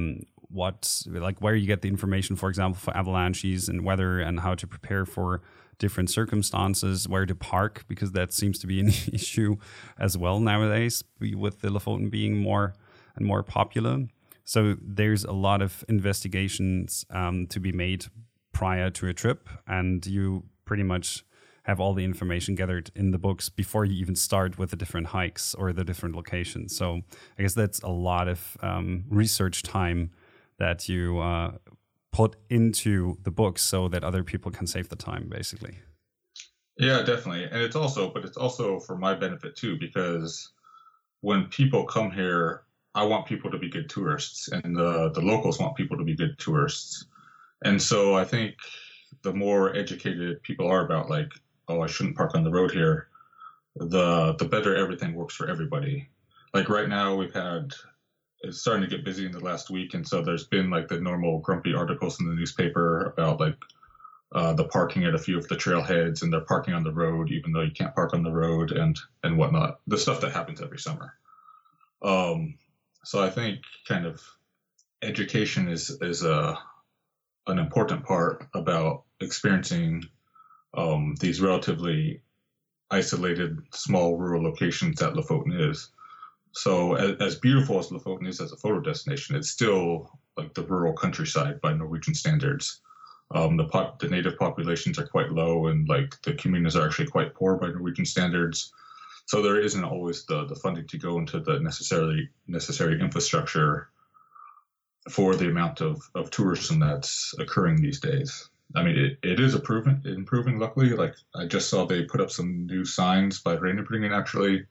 [0.50, 4.54] what like where you get the information, for example, for avalanches and weather, and how
[4.62, 5.42] to prepare for
[5.84, 8.88] different circumstances, where to park because that seems to be an
[9.20, 9.56] issue
[9.98, 12.76] as well nowadays with the Lofoten being more
[13.16, 13.96] and more popular.
[14.44, 18.06] So there's a lot of investigations um, to be made
[18.52, 21.24] prior to a trip, and you pretty much
[21.64, 25.08] have all the information gathered in the books before you even start with the different
[25.08, 26.76] hikes or the different locations.
[26.76, 27.02] So
[27.40, 30.12] I guess that's a lot of um, research time
[30.60, 31.54] that you uh,
[32.12, 35.80] put into the books so that other people can save the time, basically.
[36.78, 37.46] Yeah, definitely.
[37.46, 40.52] And it's also, but it's also for my benefit too, because
[41.22, 42.62] when people come here,
[42.94, 46.16] I want people to be good tourists, and the the locals want people to be
[46.16, 47.06] good tourists.
[47.64, 48.56] And so I think
[49.24, 51.32] the more educated people are about like,
[51.68, 53.08] oh, I shouldn't park on the road here,
[53.76, 56.08] the the better everything works for everybody.
[56.54, 57.74] Like right now, we've had
[58.42, 61.00] it's starting to get busy in the last week, and so there's been like the
[61.00, 63.58] normal grumpy articles in the newspaper about like
[64.34, 67.32] uh, the parking at a few of the trailheads, and they're parking on the road
[67.32, 69.80] even though you can't park on the road, and and whatnot.
[69.88, 71.14] The stuff that happens every summer.
[72.02, 72.56] Um,
[73.04, 74.22] so I think kind of
[75.02, 76.58] education is is a
[77.48, 80.04] an important part about experiencing
[80.74, 82.22] um, these relatively
[82.92, 85.90] isolated, small rural locations that Lofoten is.
[86.54, 90.64] So, as, as, beautiful as Lofoten is as a photo destination, it's still like the
[90.64, 92.82] rural countryside by Norwegian standards.
[93.32, 97.34] Um, the the native populations are quite low, and like the communities are actually quite
[97.34, 98.72] poor by Norwegian standards.
[99.26, 103.90] So there isn't always the the funding to go into the necessarily necessary infrastructure
[105.10, 108.50] for the amount of, of tourism that's occurring these days.
[108.76, 110.58] I mean, it, it is improving, improving.
[110.58, 114.66] Luckily, like I just saw they put up some new signs by Reinebringen actually,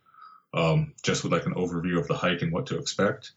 [0.53, 3.33] um, just with like an overview of the hike and what to expect.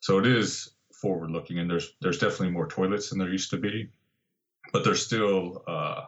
[0.00, 3.58] So it is forward looking, and there's there's definitely more toilets than there used to
[3.58, 3.90] be,
[4.72, 6.04] but there's still uh,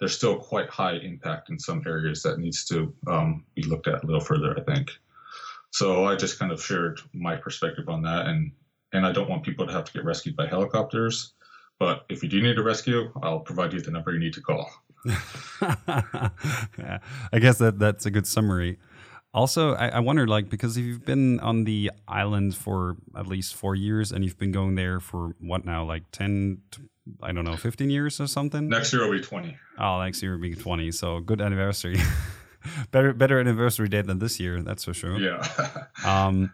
[0.00, 4.02] there's still quite high impact in some areas that needs to um, be looked at
[4.02, 4.58] a little further.
[4.58, 4.90] I think.
[5.70, 8.52] So I just kind of shared my perspective on that, and
[8.92, 11.32] and I don't want people to have to get rescued by helicopters.
[11.78, 14.40] But if you do need a rescue, I'll provide you the number you need to
[14.40, 14.70] call.
[15.04, 15.12] yeah,
[17.32, 18.78] I guess that that's a good summary.
[19.34, 23.54] Also, I, I wonder, like, because if you've been on the island for at least
[23.54, 26.62] four years and you've been going there for what now, like 10,
[27.22, 28.70] I don't know, 15 years or something?
[28.70, 29.54] Next year will be 20.
[29.78, 30.90] Oh, next year will be 20.
[30.92, 32.00] So good anniversary.
[32.90, 35.18] better better anniversary date than this year, that's for sure.
[35.18, 35.46] Yeah.
[36.04, 36.52] um,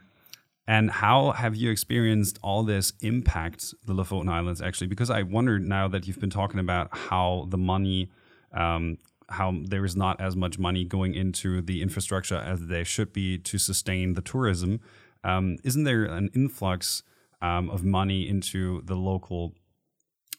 [0.73, 4.87] and how have you experienced all this impact the Lofoten Islands actually?
[4.87, 8.11] Because I wondered now that you've been talking about how the money,
[8.55, 8.97] um,
[9.29, 13.37] how there is not as much money going into the infrastructure as there should be
[13.37, 14.81] to sustain the tourism.
[15.23, 17.03] Um, isn't there an influx
[17.43, 19.53] um, of money into the local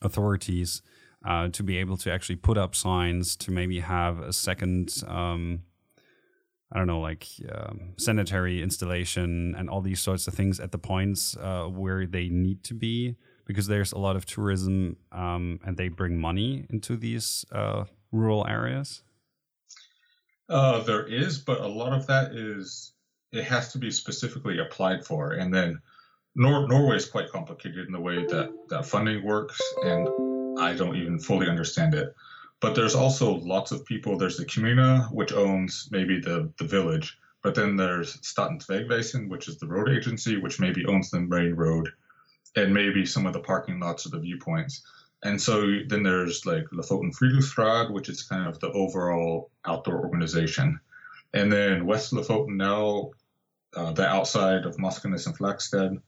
[0.02, 0.82] authorities
[1.24, 5.04] uh, to be able to actually put up signs to maybe have a second?
[6.74, 10.80] I don't know, like um, sanitary installation and all these sorts of things at the
[10.80, 15.78] points uh, where they need to be because there's a lot of tourism um, and
[15.78, 19.04] they bring money into these uh, rural areas?
[20.50, 22.94] Uh, there is, but a lot of that is
[23.32, 25.80] it has to be specifically applied for, and then
[26.36, 30.10] Nor- Norway is quite complicated in the way that that funding works, and
[30.58, 32.16] I don't even fully understand it.
[32.64, 34.18] But there's also lots of people.
[34.18, 37.20] There's the Kommune, which owns maybe the, the village.
[37.42, 41.56] But then there's Statens Vegvesen, which is the road agency, which maybe owns the main
[41.56, 41.90] road
[42.56, 44.82] and maybe some of the parking lots or the viewpoints.
[45.24, 50.80] And so then there's like Lofoten Friluftsråd, which is kind of the overall outdoor organization.
[51.34, 53.12] And then West Lofoten now,
[53.76, 56.02] uh, the outside of Moskenes and Flakstad,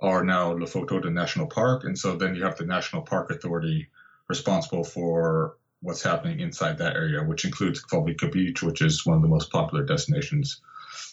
[0.00, 1.82] are now Lofotodden National Park.
[1.82, 3.88] And so then you have the National Park Authority
[4.28, 9.22] responsible for what's happening inside that area, which includes Kvalvika Beach, which is one of
[9.22, 10.60] the most popular destinations.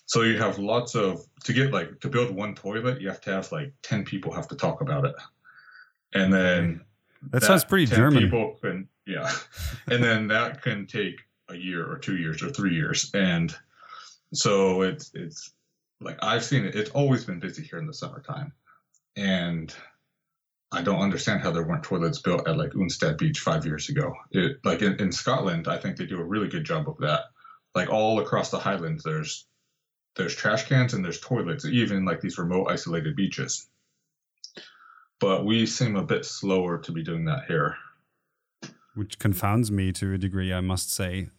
[0.06, 3.32] So you have lots of to get like to build one toilet, you have to
[3.32, 5.16] have like ten people have to talk about it,
[6.14, 6.82] and then
[7.24, 8.24] that, that sounds pretty German.
[8.24, 9.32] People can yeah,
[9.88, 13.56] and then that can take a year or two years or three years, and
[14.34, 15.52] so it's it's
[16.02, 16.76] like I've seen it.
[16.76, 18.52] It's always been busy here in the summertime,
[19.16, 19.74] and
[20.74, 24.14] I don't understand how there weren't toilets built at like Unstad Beach five years ago.
[24.32, 27.22] It, like in, in Scotland, I think they do a really good job of that.
[27.76, 29.46] Like all across the Highlands, there's
[30.16, 33.68] there's trash cans and there's toilets, even like these remote isolated beaches.
[35.20, 37.78] But we seem a bit slower to be doing that here.
[38.96, 41.30] Which confounds me to a degree, I must say.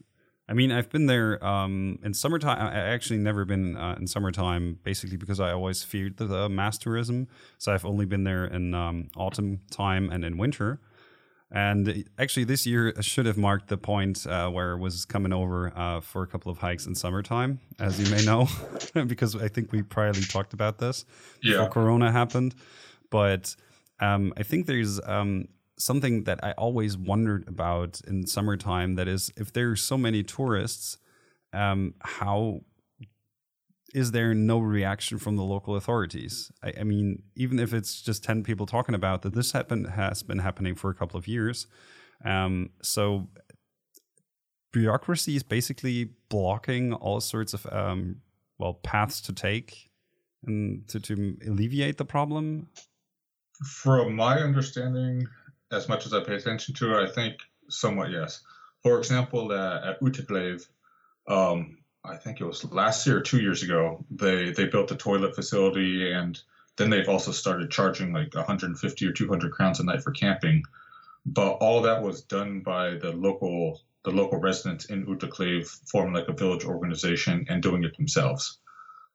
[0.47, 2.59] I mean, I've been there um, in summertime.
[2.59, 6.77] I actually never been uh, in summertime, basically because I always feared the, the mass
[6.77, 7.29] tourism.
[7.57, 10.81] So I've only been there in um, autumn time and in winter.
[11.51, 15.73] And actually, this year should have marked the point uh, where it was coming over
[15.77, 18.49] uh, for a couple of hikes in summertime, as you may know,
[19.07, 21.05] because I think we priorly talked about this
[21.43, 21.53] yeah.
[21.53, 22.55] before Corona happened.
[23.09, 23.55] But
[24.01, 25.49] um, I think there's um,
[25.79, 28.95] something that I always wondered about in summertime.
[28.95, 30.99] That is, if there are so many tourists,
[31.53, 32.61] um, how
[33.95, 36.51] is there no reaction from the local authorities?
[36.63, 40.23] I, I, mean, even if it's just 10 people talking about that, this happen, has
[40.23, 41.69] been happening for a couple of years.
[42.25, 43.29] Um, so
[44.73, 48.17] bureaucracy is basically blocking all sorts of, um,
[48.59, 49.91] well, paths to take
[50.45, 52.69] and to, to alleviate the problem.
[53.65, 55.29] From my understanding,
[55.75, 57.37] as much as I pay attention to it, I think
[57.69, 58.41] somewhat yes.
[58.83, 60.67] For example, uh, at Uttakleiv,
[61.27, 64.97] um, I think it was last year or two years ago, they they built a
[64.97, 66.39] toilet facility, and
[66.77, 70.63] then they've also started charging like 150 or 200 crowns a night for camping.
[71.25, 76.29] But all that was done by the local the local residents in Uttakleiv, forming like
[76.29, 78.59] a village organization and doing it themselves.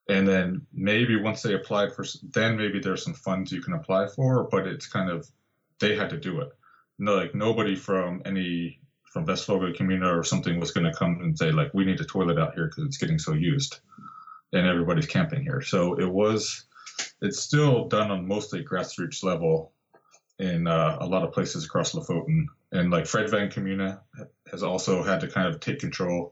[0.09, 4.07] And then maybe once they applied for, then maybe there's some funds you can apply
[4.07, 5.29] for, but it's kind of
[5.79, 6.49] they had to do it.
[6.97, 8.79] No, like nobody from any
[9.11, 12.05] from Vestvågøy community or something was going to come and say like we need a
[12.05, 13.79] toilet out here because it's getting so used,
[14.53, 15.61] and everybody's camping here.
[15.61, 16.65] So it was,
[17.21, 19.71] it's still done on mostly grassroots level
[20.37, 23.99] in uh, a lot of places across Lofoten, and like Fredvang Kommune
[24.51, 26.31] has also had to kind of take control.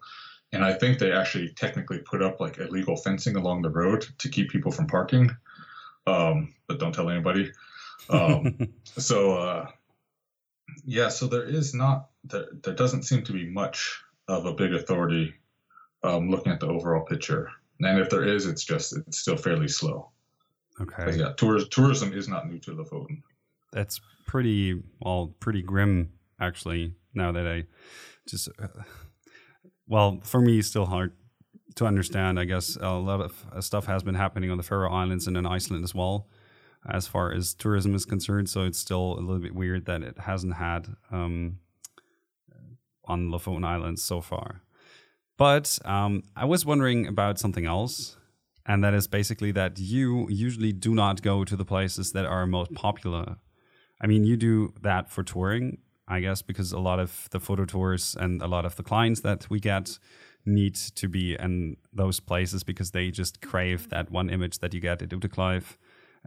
[0.53, 4.29] And I think they actually technically put up like illegal fencing along the road to
[4.29, 5.29] keep people from parking.
[6.05, 7.51] Um, but don't tell anybody.
[8.09, 8.57] Um,
[8.97, 9.67] so uh,
[10.85, 14.73] yeah, so there is not there, there doesn't seem to be much of a big
[14.73, 15.33] authority
[16.03, 17.49] um, looking at the overall picture.
[17.79, 20.11] And if there is, it's just it's still fairly slow.
[20.79, 21.17] Okay.
[21.17, 23.21] Yeah, tour, tourism is not new to Lofoten.
[23.73, 26.93] That's pretty well, pretty grim actually.
[27.13, 27.65] Now that I
[28.27, 28.67] just uh,
[29.87, 31.13] well, for me, it's still hard
[31.75, 32.39] to understand.
[32.39, 35.37] I guess a lot of uh, stuff has been happening on the Faroe Islands and
[35.37, 36.27] in Iceland as well
[36.87, 38.49] as far as tourism is concerned.
[38.49, 41.59] So it's still a little bit weird that it hasn't had um,
[43.05, 44.61] on Lofoten Islands so far.
[45.37, 48.17] But um, I was wondering about something else,
[48.65, 52.45] and that is basically that you usually do not go to the places that are
[52.47, 53.37] most popular.
[54.01, 57.65] I mean, you do that for touring, I guess, because a lot of the photo
[57.65, 59.99] tours and a lot of the clients that we get
[60.45, 64.79] need to be in those places because they just crave that one image that you
[64.79, 65.75] get at Uttakleiv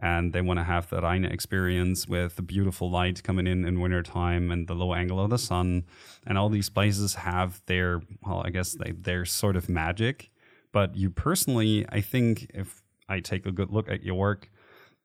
[0.01, 3.79] and they want to have the Reine experience with the beautiful light coming in in
[3.79, 5.85] wintertime and the low angle of the sun.
[6.25, 10.31] And all these places have their, well, I guess they, their sort of magic.
[10.71, 14.49] But you personally, I think, if I take a good look at your work,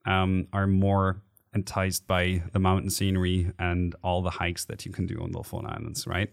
[0.06, 1.20] um, are more
[1.52, 5.38] enticed by the mountain scenery and all the hikes that you can do on the
[5.38, 6.30] Lofoten Islands, right?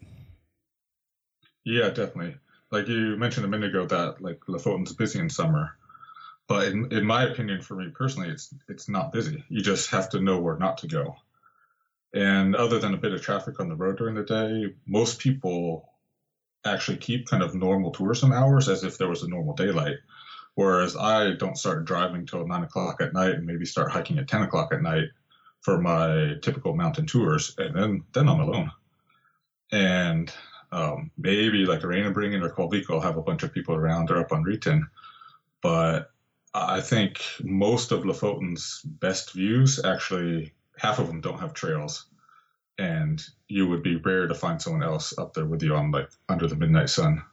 [1.65, 2.35] Yeah, definitely.
[2.71, 5.75] Like you mentioned a minute ago, that like Lofoten's busy in summer
[6.47, 9.43] but in, in my opinion, for me personally, it's it's not busy.
[9.49, 11.15] You just have to know where not to go.
[12.13, 15.89] And other than a bit of traffic on the road during the day, most people
[16.65, 19.97] actually keep kind of normal tourism hours as if there was a normal daylight.
[20.55, 24.27] Whereas I don't start driving till nine o'clock at night and maybe start hiking at
[24.27, 25.07] ten o'clock at night
[25.61, 28.71] for my typical mountain tours, and then then I'm alone.
[29.71, 30.31] And
[30.71, 34.31] um, maybe like Reinebringen or Kvalvik will have a bunch of people around or up
[34.31, 34.81] on Ryten,
[35.61, 36.11] but
[36.53, 42.05] I think most of Lofoten's best views actually half of them don't have trails,
[42.77, 46.09] and you would be rare to find someone else up there with you on like
[46.29, 47.23] under the midnight sun,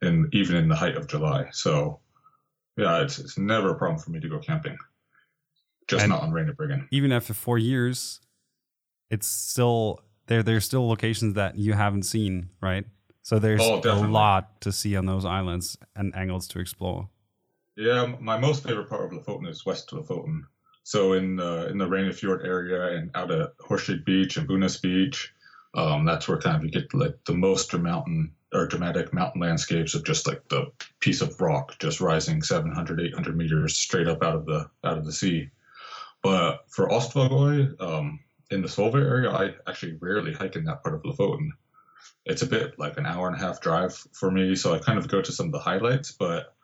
[0.00, 1.46] and even in the height of July.
[1.52, 2.00] So,
[2.76, 4.78] yeah, it's it's never a problem for me to go camping,
[5.86, 6.88] just and not on Reinebringen.
[6.90, 8.20] Even after four years,
[9.10, 10.42] it's still there.
[10.42, 12.86] There's still locations that you haven't seen, right?
[13.22, 17.08] So there's oh, a lot to see on those islands and angles to explore.
[17.76, 20.42] Yeah, my most favorite part of Lofoten is West Lofoten.
[20.84, 25.32] So in the in the Reinefjord area and out at Horseid Beach and Bunes Beach,
[25.74, 29.94] um, that's where kind of you get like the most mountain or dramatic mountain landscapes
[29.94, 30.70] of just like the
[31.00, 35.06] piece of rock just rising 700, 800 meters straight up out of the out of
[35.06, 35.48] the sea.
[36.22, 38.20] But for Austvågøy, um,
[38.50, 41.50] in the Svolvær area, I actually rarely hike in that part of Lofoten.
[42.26, 44.98] It's a bit like an hour and a half drive for me, so I kind
[44.98, 46.54] of go to some of the highlights, but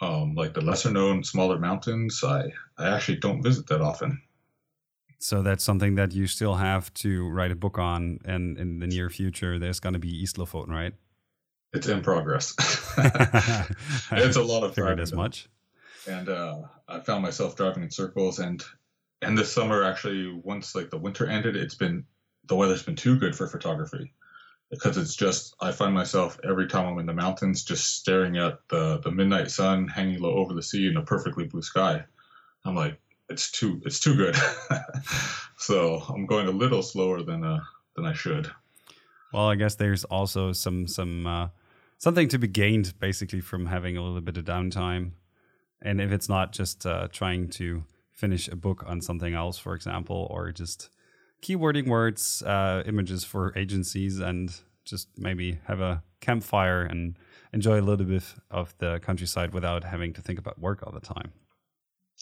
[0.00, 4.22] um, like the lesser known smaller mountains, I, I actually don't visit that often.
[5.18, 8.86] So that's something that you still have to write a book on, and in the
[8.86, 10.94] near future, there's going to be East Lofoten, right?
[11.74, 12.54] It's in progress.
[14.12, 15.48] it's a lot of figured as much.
[16.08, 18.64] And uh, I found myself driving in circles, and
[19.20, 22.06] and this summer actually, once like the winter ended, it's been
[22.46, 24.12] the weather's been too good for photography
[24.70, 28.60] because it's just I find myself every time I'm in the mountains just staring at
[28.68, 32.04] the the midnight sun hanging low over the sea in a perfectly blue sky.
[32.64, 34.36] I'm like, it's too it's too good.
[35.58, 37.60] so I'm going a little slower than uh
[37.96, 38.50] than I should.
[39.32, 41.48] Well, I guess there's also some some uh,
[41.98, 45.12] something to be gained basically from having a little bit of downtime
[45.82, 49.74] and if it's not just uh, trying to finish a book on something else, for
[49.74, 50.90] example, or just
[51.42, 57.18] keywording words, uh, images for agencies, and just maybe have a campfire and
[57.52, 61.00] enjoy a little bit of the countryside without having to think about work all the
[61.00, 61.32] time.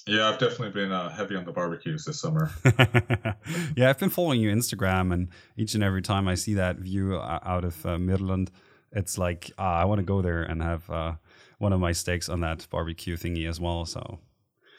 [0.06, 2.50] Yeah, I've definitely been uh, heavy on the barbecues this summer.
[3.76, 7.16] yeah, I've been following you Instagram, and each and every time I see that view
[7.16, 8.50] uh, out of uh, Midland,
[8.92, 11.14] it's like uh, I want to go there and have uh,
[11.58, 13.84] one of my steaks on that barbecue thingy as well.
[13.84, 14.18] So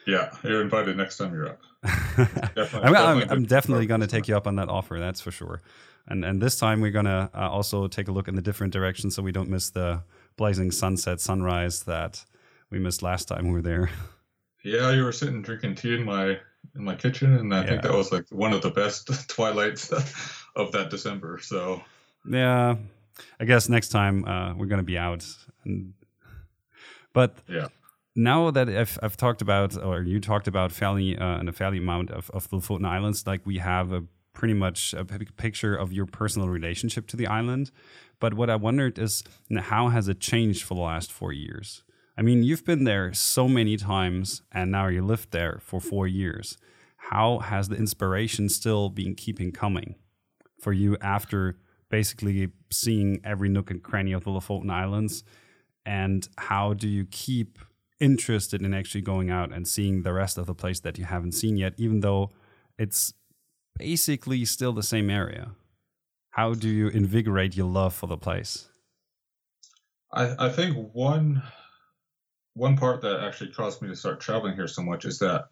[0.08, 1.62] yeah, you're invited next time you're up.
[1.84, 5.00] definitely, I'm, definitely, I'm, definitely going to take you up on that offer.
[5.00, 5.62] That's for sure.
[6.10, 9.12] And and this time we're gonna uh, also take a look in the different direction
[9.12, 10.02] so we don't miss the
[10.38, 12.26] blazing sunset sunrise that
[12.72, 13.90] we missed last time we were there.
[14.64, 16.40] Yeah, you were sitting drinking tea in my
[16.76, 17.68] in my kitchen, and I yeah.
[17.68, 19.92] think that was like one of the best twilights
[20.56, 21.40] of that December.
[21.42, 21.82] So
[22.28, 22.76] yeah,
[23.40, 25.26] I guess next time uh, we're gonna be out.
[25.64, 25.94] And,
[27.14, 27.68] but yeah,
[28.20, 31.78] now that I've, I've talked about, or you talked about fairly uh, and a fairly
[31.78, 34.04] amount of of the Lofoten Islands, like we have a
[34.34, 37.72] pretty much a picture of your personal relationship to the island.
[38.20, 39.24] But what I wondered is,
[39.58, 41.84] how has it changed for the last four years?
[42.18, 46.08] I mean, you've been there so many times and now you lived there for four
[46.08, 46.58] years.
[46.98, 49.96] How has the inspiration still been keeping coming
[50.60, 51.58] for you after
[51.90, 55.24] basically seeing every nook and cranny of the Lofoten Islands?
[55.86, 57.60] And how do you keep
[58.00, 61.34] interested in actually going out and seeing the rest of the place that you haven't
[61.34, 62.32] seen yet, even though
[62.78, 63.14] it's
[63.78, 65.52] basically still the same area?
[66.32, 68.70] How do you invigorate your love for the place?
[70.12, 71.44] I, I think one
[72.54, 75.46] one part that actually caused me to start traveling here so much is that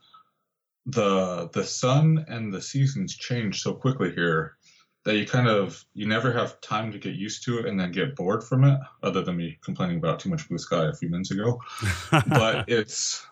[0.85, 4.56] the the sun and the seasons change so quickly here
[5.03, 7.91] that you kind of you never have time to get used to it and then
[7.91, 11.09] get bored from it other than me complaining about too much blue sky a few
[11.09, 11.61] minutes ago.
[12.11, 13.25] But it's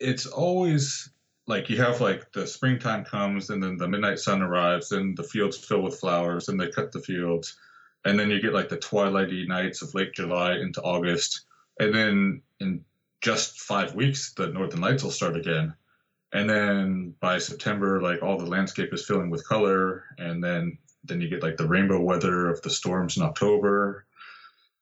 [0.00, 1.10] it's always
[1.46, 5.22] like you have like the springtime comes and then the midnight sun arrives and the
[5.22, 7.56] fields fill with flowers and they cut the fields.
[8.04, 11.46] And then you get like the twilighty nights of late july into august.
[11.80, 12.84] And then in
[13.20, 15.74] just five weeks, the Northern Lights will start again.
[16.32, 21.20] And then by September, like all the landscape is filling with color, and then then
[21.20, 24.04] you get like the rainbow weather of the storms in October,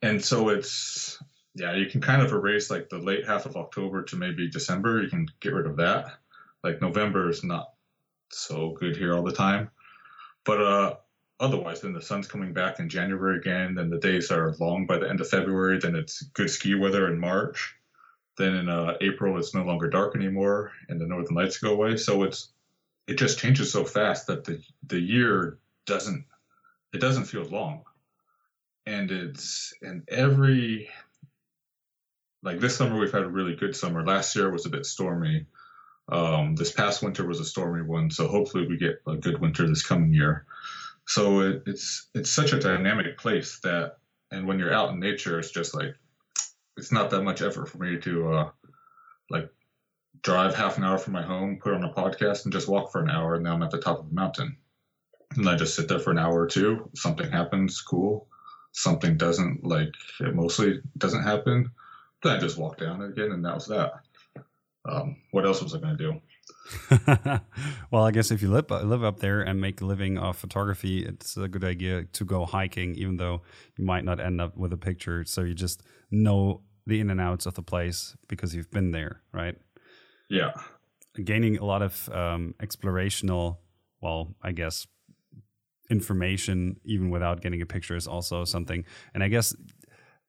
[0.02, 1.22] and so it's
[1.54, 5.02] yeah, you can kind of erase like the late half of October to maybe December.
[5.02, 6.18] You can get rid of that.
[6.64, 7.72] Like November is not
[8.30, 9.70] so good here all the time,
[10.44, 10.94] but uh,
[11.40, 13.74] otherwise, then the sun's coming back in January again.
[13.74, 15.78] Then the days are long by the end of February.
[15.78, 17.74] Then it's good ski weather in March.
[18.36, 21.96] Then in uh, April, it's no longer dark anymore, and the northern lights go away.
[21.96, 22.52] So it's
[23.06, 26.24] it just changes so fast that the the year doesn't
[26.92, 27.84] it doesn't feel long,
[28.84, 30.88] and it's and every
[32.42, 34.04] like this summer we've had a really good summer.
[34.04, 35.46] Last year was a bit stormy.
[36.08, 39.66] Um, this past winter was a stormy one, so hopefully we get a good winter
[39.66, 40.46] this coming year.
[41.06, 43.98] So it, it's it's such a dynamic place that,
[44.30, 45.96] and when you're out in nature, it's just like
[46.76, 48.50] it's not that much effort for me to uh,
[49.30, 49.50] like
[50.22, 53.02] drive half an hour from my home, put on a podcast, and just walk for
[53.02, 54.56] an hour, and then I'm at the top of the mountain.
[55.36, 56.88] And I just sit there for an hour or two.
[56.94, 58.28] Something happens, cool.
[58.72, 61.70] Something doesn't, like it mostly doesn't happen.
[62.22, 63.92] Then I just walk down again, and that was that.
[64.88, 66.20] Um, what else was I going to do?
[67.90, 71.04] well, I guess if you live live up there and make a living off photography,
[71.04, 73.42] it's a good idea to go hiking, even though
[73.76, 75.24] you might not end up with a picture.
[75.24, 79.20] So you just know the in and outs of the place because you've been there,
[79.32, 79.56] right?
[80.30, 80.52] Yeah.
[81.22, 83.58] Gaining a lot of um, explorational,
[84.00, 84.86] well, I guess,
[85.90, 88.84] information even without getting a picture is also something.
[89.14, 89.54] And I guess,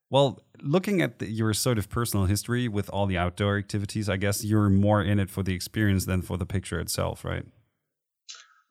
[0.09, 4.17] well, looking at the, your sort of personal history with all the outdoor activities, I
[4.17, 7.45] guess you're more in it for the experience than for the picture itself, right?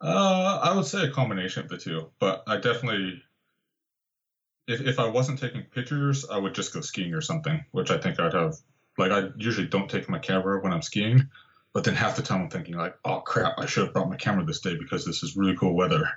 [0.01, 3.23] Uh, I would say a combination of the two, but I definitely
[4.67, 7.99] if, if I wasn't taking pictures, I would just go skiing or something, which I
[7.99, 8.57] think I'd have.
[8.99, 11.29] Like, I usually don't take my camera when I'm skiing,
[11.75, 14.17] but then half the time I'm thinking, like, oh crap, I should have brought my
[14.17, 16.09] camera this day because this is really cool weather.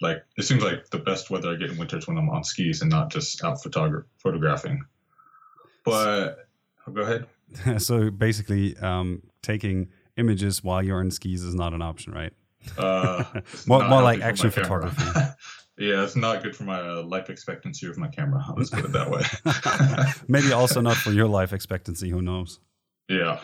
[0.00, 2.44] Like, it seems like the best weather I get in winter is when I'm on
[2.44, 4.84] skis and not just out photogra- photographing.
[5.84, 6.46] But
[6.86, 7.26] oh, go ahead.
[7.82, 12.32] so basically, um, taking images while you're on skis is not an option, right?
[12.76, 13.24] Uh,
[13.66, 15.02] more, more like action photography.
[15.78, 18.44] Yeah, it's not good for my uh, life expectancy of my camera.
[18.56, 19.22] Let's put it that way.
[20.28, 22.10] Maybe also not for your life expectancy.
[22.10, 22.58] Who knows?
[23.08, 23.38] Yeah,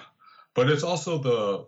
[0.55, 1.66] but it's also the,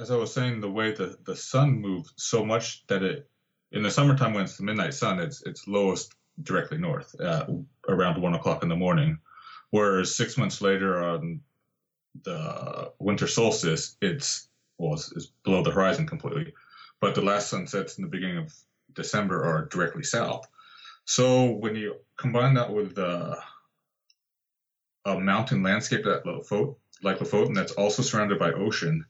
[0.00, 3.28] as I was saying, the way the the sun moves so much that it,
[3.72, 7.48] in the summertime when it's the midnight sun, it's it's lowest directly north at
[7.88, 9.18] around one o'clock in the morning,
[9.70, 11.40] whereas six months later on
[12.22, 14.48] the winter solstice, it's
[14.78, 16.54] well, it's, it's below the horizon completely.
[17.00, 18.54] But the last sunsets in the beginning of
[18.98, 20.46] December are directly south.
[21.06, 23.38] So when you combine that with the
[25.06, 29.06] a mountain landscape that Lofoten, like Lofoten, that's also surrounded by ocean,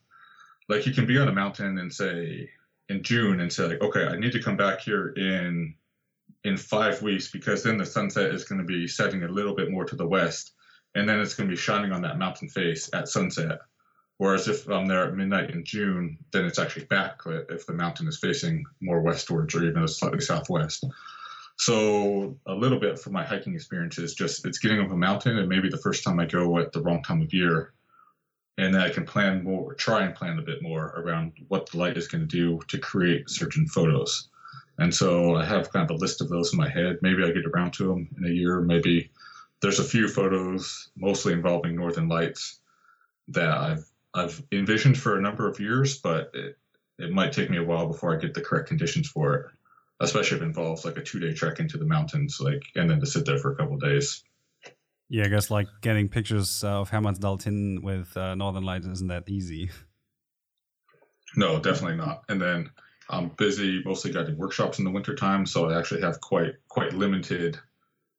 [0.69, 2.49] like you can be on a mountain and say
[2.89, 5.75] in June and say like, okay, I need to come back here in
[6.45, 9.71] in five weeks because then the sunset is going to be setting a little bit
[9.71, 10.53] more to the west,
[10.95, 13.59] and then it's going to be shining on that mountain face at sunset.
[14.19, 18.09] Whereas if I'm there at midnight in June, then it's actually backlit if the mountain
[18.09, 20.85] is facing more westwards or even slightly southwest.
[21.57, 25.39] So a little bit from my hiking experience is just it's getting up a mountain
[25.39, 27.73] and maybe the first time I go at the wrong time of year,
[28.59, 31.79] and then I can plan more, try and plan a bit more around what the
[31.79, 34.29] light is going to do to create certain photos.
[34.79, 36.99] And so I have kind of a list of those in my head.
[37.03, 38.61] Maybe I get around to them in a year.
[38.61, 39.11] Maybe
[39.61, 42.61] there's a few photos, mostly involving northern lights,
[43.29, 46.57] that I've I've envisioned for a number of years, but it,
[46.99, 49.47] it might take me a while before I get the correct conditions for it.
[50.01, 53.01] Especially if it involves like a two day trek into the mountains, like and then
[53.01, 54.23] to sit there for a couple days.
[55.09, 59.71] Yeah, I guess like getting pictures of Hermansdaltind with uh, Northern Lights isn't that easy.
[61.37, 62.23] No, definitely not.
[62.29, 62.71] And then
[63.11, 67.59] I'm busy mostly guiding workshops in the wintertime, so I actually have quite quite limited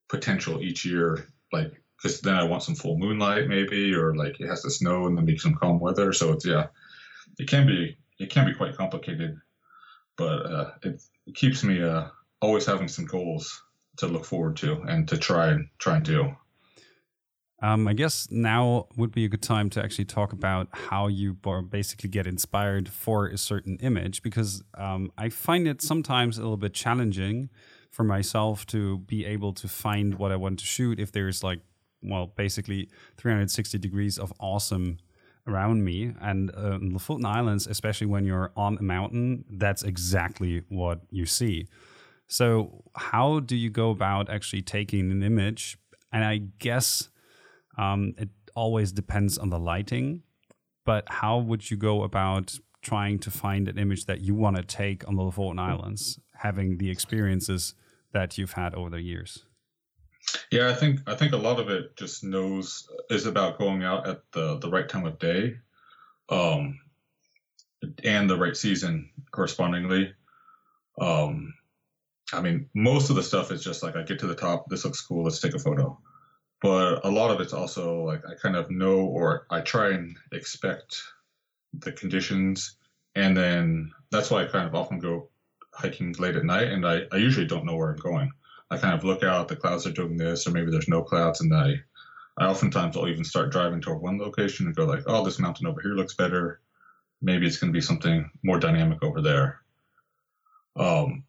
[0.09, 1.27] potential each year.
[1.51, 5.05] Like because then I want some full moonlight maybe, or like it has to snow
[5.05, 6.13] and then be some calm weather.
[6.13, 6.67] So it's yeah,
[7.37, 9.37] it can be it can be quite complicated,
[10.17, 12.07] but uh, it, it keeps me uh,
[12.41, 13.61] always having some goals
[13.97, 16.35] to look forward to and to try and try and do.
[17.61, 21.33] Um, I guess now would be a good time to actually talk about how you
[21.69, 26.55] basically get inspired for a certain image because um, I find it sometimes a little
[26.55, 27.49] bit challenging
[27.91, 31.59] for myself to be able to find what I want to shoot if there's like,
[32.01, 34.97] well, basically 360 degrees of awesome
[35.47, 36.13] around me.
[36.21, 41.25] And uh, the Lofoten Islands, especially when you're on a mountain, that's exactly what you
[41.25, 41.67] see.
[42.27, 45.77] So, how do you go about actually taking an image?
[46.11, 47.09] And I guess
[47.77, 50.21] um, it always depends on the lighting,
[50.85, 54.63] but how would you go about trying to find an image that you want to
[54.63, 57.73] take on the Lofoten Islands, having the experiences
[58.11, 59.45] that you've had over the years?
[60.51, 64.07] Yeah, I think I think a lot of it just knows is about going out
[64.07, 65.55] at the the right time of day,
[66.29, 66.79] um,
[68.03, 70.13] and the right season correspondingly.
[71.01, 71.53] Um,
[72.33, 74.85] I mean, most of the stuff is just like I get to the top, this
[74.85, 75.97] looks cool, let's take a photo
[76.61, 80.17] but a lot of it's also like I kind of know or I try and
[80.31, 81.01] expect
[81.73, 82.77] the conditions,
[83.15, 85.29] and then that's why I kind of often go
[85.73, 88.31] hiking late at night, and I, I usually don't know where I'm going.
[88.71, 91.41] I kind of look out, the clouds are doing this, or maybe there's no clouds,
[91.41, 91.75] and I,
[92.37, 95.67] I oftentimes will even start driving toward one location and go like, oh, this mountain
[95.67, 96.59] over here looks better.
[97.21, 99.61] Maybe it's going to be something more dynamic over there.
[100.75, 101.23] Um,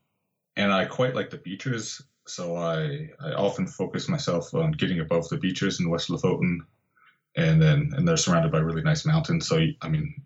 [0.57, 5.29] and I quite like the beaches so I, I often focus myself on getting above
[5.29, 6.61] the beaches in West Lofoten,
[7.37, 9.49] and then and they're surrounded by really nice mountains.
[9.49, 10.23] So I mean,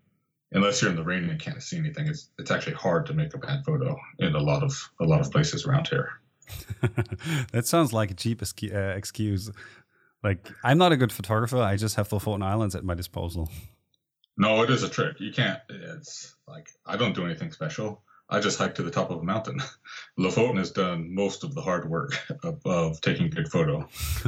[0.51, 3.33] unless you're in the rain and can't see anything, it's it's actually hard to make
[3.33, 6.09] a bad photo in a lot of a lot of places around here.
[7.51, 9.51] that sounds like a cheap uh, excuse.
[10.23, 11.57] Like I'm not a good photographer.
[11.57, 13.49] I just have the Lofoten Islands at my disposal.
[14.37, 15.19] No, it is a trick.
[15.19, 15.59] You can't.
[15.69, 18.01] It's like I don't do anything special.
[18.27, 19.61] I just hike to the top of a mountain.
[20.19, 23.81] Lofoten has done most of the hard work of, of taking a good photo,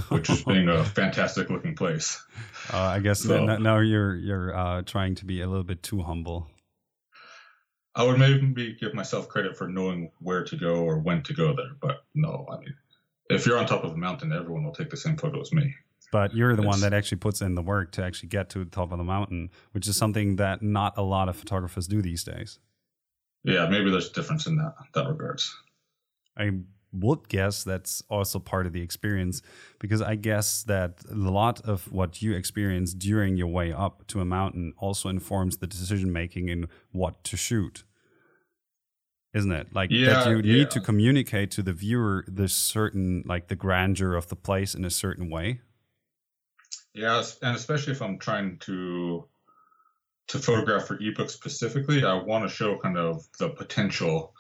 [0.10, 2.24] which is being a fantastic looking place.
[2.72, 6.04] Uh, I guess so, now you're you're uh, trying to be a little bit too
[6.04, 6.48] humble.
[7.98, 11.56] I would maybe give myself credit for knowing where to go or when to go
[11.56, 12.74] there, but no, I mean,
[13.30, 15.74] if you're on top of a mountain, everyone will take the same photo as me.
[16.12, 18.60] But you're the it's, one that actually puts in the work to actually get to
[18.60, 22.02] the top of the mountain, which is something that not a lot of photographers do
[22.02, 22.60] these days
[23.48, 25.56] yeah, maybe there's a difference in that that regards.
[26.38, 26.52] I
[26.92, 29.42] would guess that's also part of the experience
[29.80, 34.20] because I guess that a lot of what you experience during your way up to
[34.20, 37.84] a mountain also informs the decision making in what to shoot.
[39.34, 39.74] Isn't it?
[39.74, 44.16] Like yeah, that you need to communicate to the viewer the certain like the grandeur
[44.16, 45.62] of the place in a certain way.
[46.94, 49.28] Yeah, and especially if I'm trying to
[50.30, 54.34] to photograph for ebook specifically, I want to show kind of the potential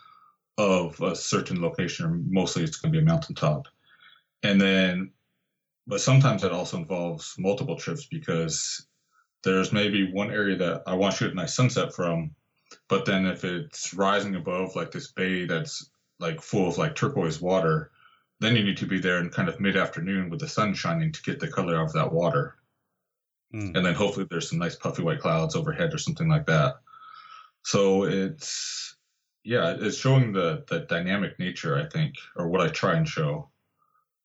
[0.58, 2.26] of a certain location.
[2.30, 3.68] Mostly, it's going to be a mountaintop,
[4.42, 5.12] and then,
[5.86, 8.88] but sometimes it also involves multiple trips because
[9.44, 12.32] there's maybe one area that I want to shoot a nice sunset from,
[12.90, 15.90] but then if it's rising above like this bay that's
[16.20, 17.92] like full of like turquoise water,
[18.40, 21.12] then you need to be there in kind of mid afternoon with the sun shining
[21.12, 22.56] to get the color of that water.
[23.54, 23.76] mm.
[23.76, 26.76] and then hopefully there's some nice puffy white clouds overhead or something like that.
[27.64, 28.96] So it's
[29.44, 33.50] yeah, it's showing the the dynamic nature, I think, or what I try and show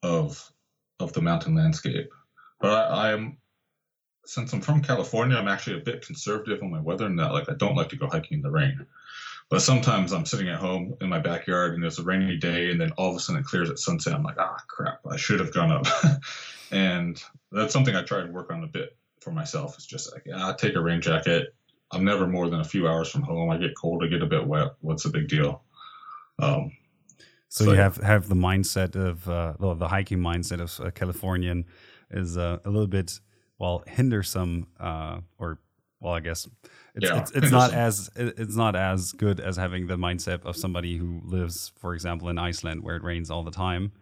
[0.03, 0.53] of
[1.01, 2.11] of the mountain landscape.
[2.61, 3.39] But I, I'm
[4.25, 7.49] since I'm from California, I'm actually a bit conservative on my weather in that like
[7.49, 8.87] I don't like to go hiking in the rain.
[9.49, 12.81] But sometimes I'm sitting at home in my backyard and it's a rainy day, and
[12.81, 14.15] then all of a sudden it clears at sunset.
[14.15, 15.87] I'm like, ah, crap, I should have gone up.
[16.71, 19.75] and that's something I try to work on a bit for myself.
[19.75, 21.55] It's just like, ah, take a rain jacket.
[21.91, 23.51] I'm never more than a few hours from home.
[23.51, 24.69] I get cold, I get a bit wet.
[24.81, 25.63] What's the big deal?
[26.39, 26.73] Um,
[27.49, 30.91] so, so, you have have the mindset of uh, well, the hiking mindset of a
[30.91, 31.67] Californian
[32.11, 33.21] is uh, a little bit
[33.63, 35.59] well hindersome uh, or
[36.01, 36.49] well, I guess
[36.97, 40.57] it's yeah, it's, it's not as it's not as good as having the mindset of
[40.57, 43.93] somebody who lives, for example, in Iceland where it rains all the time.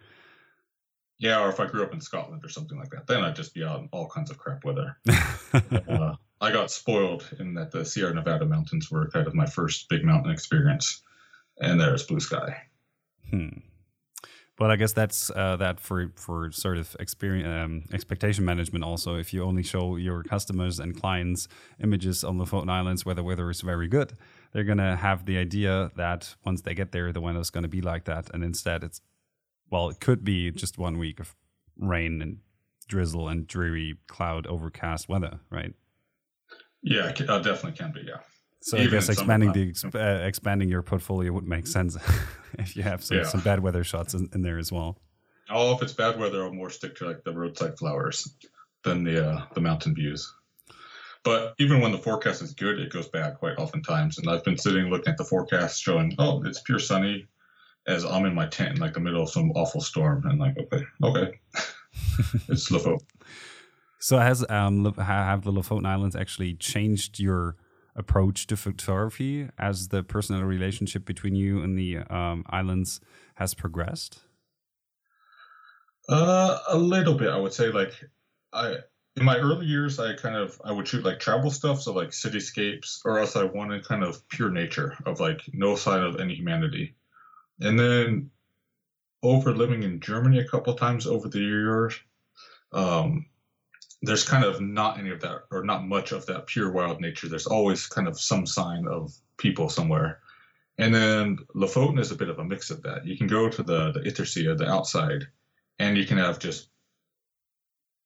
[1.19, 3.53] Yeah, or if I grew up in Scotland or something like that, then I'd just
[3.53, 4.97] be out in all kinds of crap weather.
[5.53, 9.91] uh, I got spoiled in that the Sierra Nevada mountains were kind of my first
[9.91, 11.03] big mountain experience,
[11.61, 12.63] and there's blue sky.
[13.29, 13.59] Hmm.
[14.61, 18.85] But I guess that's uh, that for for sort of experience um, expectation management.
[18.85, 21.49] Also, if you only show your customers and clients
[21.83, 24.13] images on the Lofoten Islands where the weather is very good,
[24.53, 27.81] they're gonna have the idea that once they get there, the weather is gonna be
[27.81, 28.29] like that.
[28.35, 29.01] And instead, it's
[29.71, 31.35] well, it could be just one week of
[31.79, 32.41] rain and
[32.87, 35.73] drizzle and dreary cloud overcast weather, right?
[36.83, 38.03] Yeah, uh, definitely can be.
[38.07, 38.21] Yeah.
[38.63, 41.97] So Even I guess expanding the exp- uh, expanding your portfolio would make sense
[42.59, 43.25] if you have some, yeah.
[43.25, 44.99] some bad weather shots in, in, there as well.
[45.49, 48.35] Oh, if it's bad weather, I'll more stick to like the roadside flowers
[48.85, 50.33] than the uh, the mountain views.
[51.25, 54.19] But even when the forecast is good, it goes bad quite oftentimes.
[54.19, 57.27] And I've been sitting looking at the forecast showing, oh, it's pure sunny,
[57.87, 60.57] as I'm in my tent in like the middle of some awful storm, and like,
[60.59, 61.41] okay, okay,
[62.49, 63.01] it's Lofoten.
[63.99, 67.57] So has um have the Lofoten Islands actually changed your
[68.01, 73.01] approach to photography as the personal relationship between you and the um, islands
[73.36, 74.20] has progressed?
[76.09, 77.68] Uh, a little bit, I would say.
[77.68, 77.92] Like,
[78.53, 78.78] I
[79.16, 82.11] in my early years, I kind of I would shoot like travel stuff, so like
[82.11, 86.34] cityscapes, or else I wanted kind of pure nature of like no sign of any
[86.34, 86.94] humanity.
[87.61, 88.30] And then
[89.22, 91.94] over living in Germany a couple times over the years,
[92.72, 93.26] um,
[94.03, 97.28] there's kind of not any of that or not much of that pure wild nature.
[97.28, 100.20] There's always kind of some sign of people somewhere.
[100.78, 103.07] And then Lofoten is a bit of a mix of that.
[103.07, 105.26] You can go to the the Yttersea, the outside,
[105.78, 106.70] and you can have just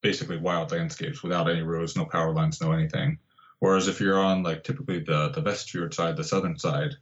[0.02, 3.18] basically wild landscapes without any roads, no power lines, no anything.
[3.60, 6.94] Whereas if you're on like typically the the Westfjord side, the southern side,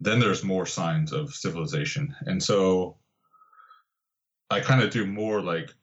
[0.00, 2.14] then there's more signs of civilization.
[2.22, 2.96] And so
[4.48, 5.74] I kind of do more like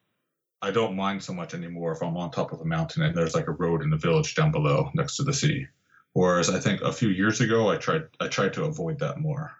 [0.61, 3.35] I don't mind so much anymore if I'm on top of a mountain and there's
[3.35, 5.67] like a road in the village down below next to the sea.
[6.13, 9.51] Whereas I think a few years ago I tried I tried to avoid that more.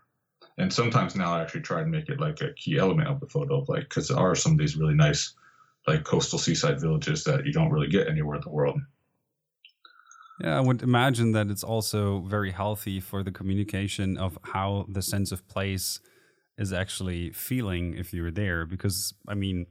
[0.58, 3.28] And sometimes now I actually try and make it like a key element of the
[3.28, 5.36] photo, like because there are some of these really nice
[5.86, 8.80] like coastal seaside villages that you don't really get anywhere in the world.
[10.42, 15.02] Yeah, I would imagine that it's also very healthy for the communication of how the
[15.02, 16.00] sense of place
[16.58, 18.66] is actually feeling if you're there.
[18.66, 19.66] Because, I mean,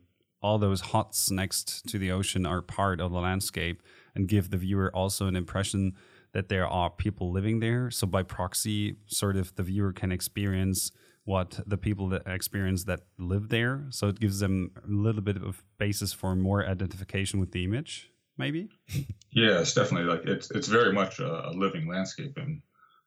[0.46, 3.82] all those huts next to the ocean are part of the landscape
[4.14, 5.92] and give the viewer also an impression
[6.32, 7.90] that there are people living there.
[7.90, 10.92] So, by proxy, sort of the viewer can experience
[11.24, 13.86] what the people that experience that live there.
[13.90, 18.10] So, it gives them a little bit of basis for more identification with the image
[18.38, 18.68] maybe?
[19.30, 22.60] yeah, it's definitely like it's it's very much a, a, living landscape, and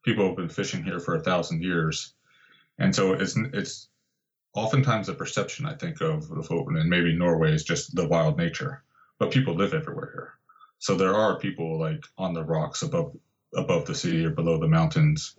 [0.04, 2.14] people have been fishing here for a thousand years,
[2.80, 3.89] and so it's it's
[4.60, 8.38] oftentimes a perception I think of the Lofoten and maybe Norway is just the wild
[8.38, 8.84] nature,
[9.18, 10.34] but people live everywhere here,
[10.80, 13.16] so there are people like on the rocks above
[13.56, 15.36] above the sea or below the mountains.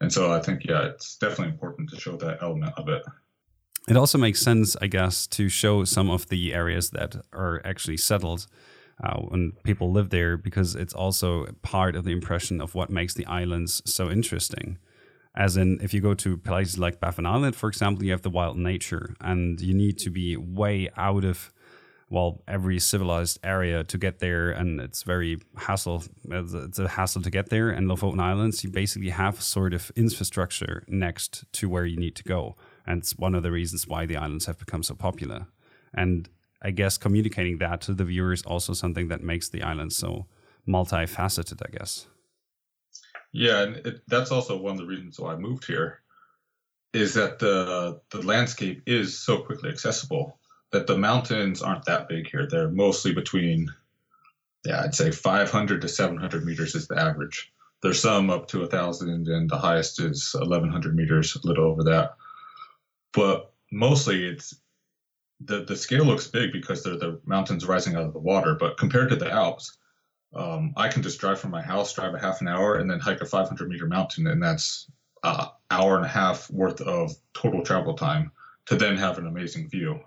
[0.00, 3.02] And so I think, yeah, it's definitely important to show that element of it.
[3.88, 7.98] It also makes sense, I guess, to show some of the areas that are actually
[7.98, 8.46] settled
[9.02, 13.14] uh, when people live there because it's also part of the impression of what makes
[13.14, 14.78] the islands so interesting.
[15.36, 18.30] As in, if you go to places like Baffin Island, for example, you have the
[18.30, 21.52] wild nature, and you need to be way out of
[22.08, 26.04] well every civilized area to get there, and it's very hassle.
[26.30, 27.70] It's a hassle to get there.
[27.70, 32.24] And Lofoten Islands, you basically have sort of infrastructure next to where you need to
[32.24, 32.56] go,
[32.86, 35.48] and it's one of the reasons why the islands have become so popular.
[35.92, 36.28] And
[36.62, 40.26] I guess communicating that to the viewer is also something that makes the island so
[40.66, 42.06] multifaceted, I guess.
[43.34, 46.00] Yeah, and it, that's also one of the reasons why I moved here
[46.92, 50.38] is that the the landscape is so quickly accessible
[50.70, 52.46] that the mountains aren't that big here.
[52.46, 53.74] They're mostly between
[54.64, 57.52] yeah, I'd say 500 to 700 meters is the average.
[57.82, 61.82] There's some up to a thousand, and the highest is 1100 meters, a little over
[61.84, 62.14] that.
[63.12, 64.54] But mostly, it's
[65.40, 68.54] the the scale looks big because they're the mountains rising out of the water.
[68.54, 69.76] But compared to the Alps,
[70.34, 73.00] um, I can just drive from my house, drive a half an hour, and then
[73.00, 74.90] hike a 500 meter mountain, and that's
[75.22, 78.30] an hour and a half worth of total travel time
[78.66, 80.00] to then have an amazing view.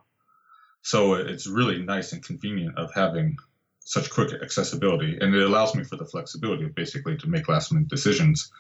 [0.82, 3.38] So it's really nice and convenient of having
[3.80, 7.88] such quick accessibility, and it allows me for the flexibility basically to make last minute
[7.88, 8.52] decisions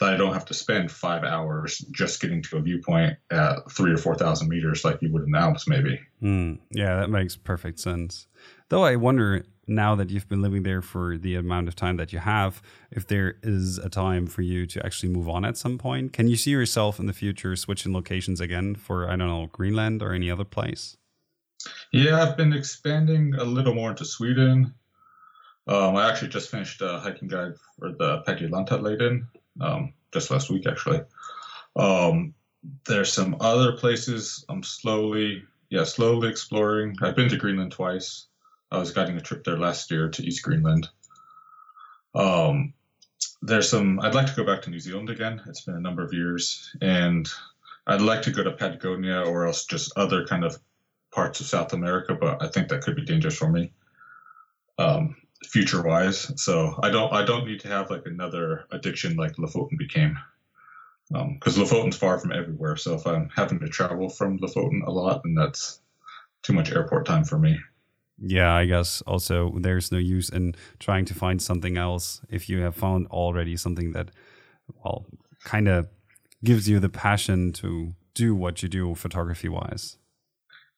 [0.00, 3.92] that I don't have to spend five hours just getting to a viewpoint at three
[3.92, 6.00] or four thousand meters like you would in the Alps, maybe.
[6.20, 8.26] Mm, yeah, that makes perfect sense.
[8.68, 12.12] Though I wonder now that you've been living there for the amount of time that
[12.12, 12.60] you have,
[12.90, 16.28] if there is a time for you to actually move on at some point, can
[16.28, 20.12] you see yourself in the future switching locations again for I don't know Greenland or
[20.12, 20.96] any other place?
[21.92, 24.74] Yeah, I've been expanding a little more into Sweden.
[25.68, 29.26] Um, I actually just finished a hiking guide for the Padjelanta
[29.60, 31.02] um, just last week, actually.
[31.76, 32.34] Um,
[32.86, 36.96] there's some other places I'm slowly, yeah, slowly exploring.
[37.00, 38.26] I've been to Greenland twice.
[38.72, 40.88] I was guiding a trip there last year to East Greenland.
[42.14, 42.72] Um,
[43.42, 44.00] there's some.
[44.00, 45.42] I'd like to go back to New Zealand again.
[45.46, 47.28] It's been a number of years, and
[47.86, 50.58] I'd like to go to Patagonia or else just other kind of
[51.12, 53.72] parts of South America, but I think that could be dangerous for me,
[54.78, 56.32] um, future wise.
[56.42, 60.18] So I don't I don't need to have like another addiction like Lofoten became,
[61.10, 62.76] because um, Lofoten's far from everywhere.
[62.76, 65.80] So if I'm having to travel from Lofoten a lot, then that's
[66.42, 67.60] too much airport time for me.
[68.24, 72.60] Yeah, I guess also there's no use in trying to find something else if you
[72.60, 74.10] have found already something that,
[74.84, 75.06] well,
[75.42, 75.88] kind of
[76.44, 79.96] gives you the passion to do what you do photography wise.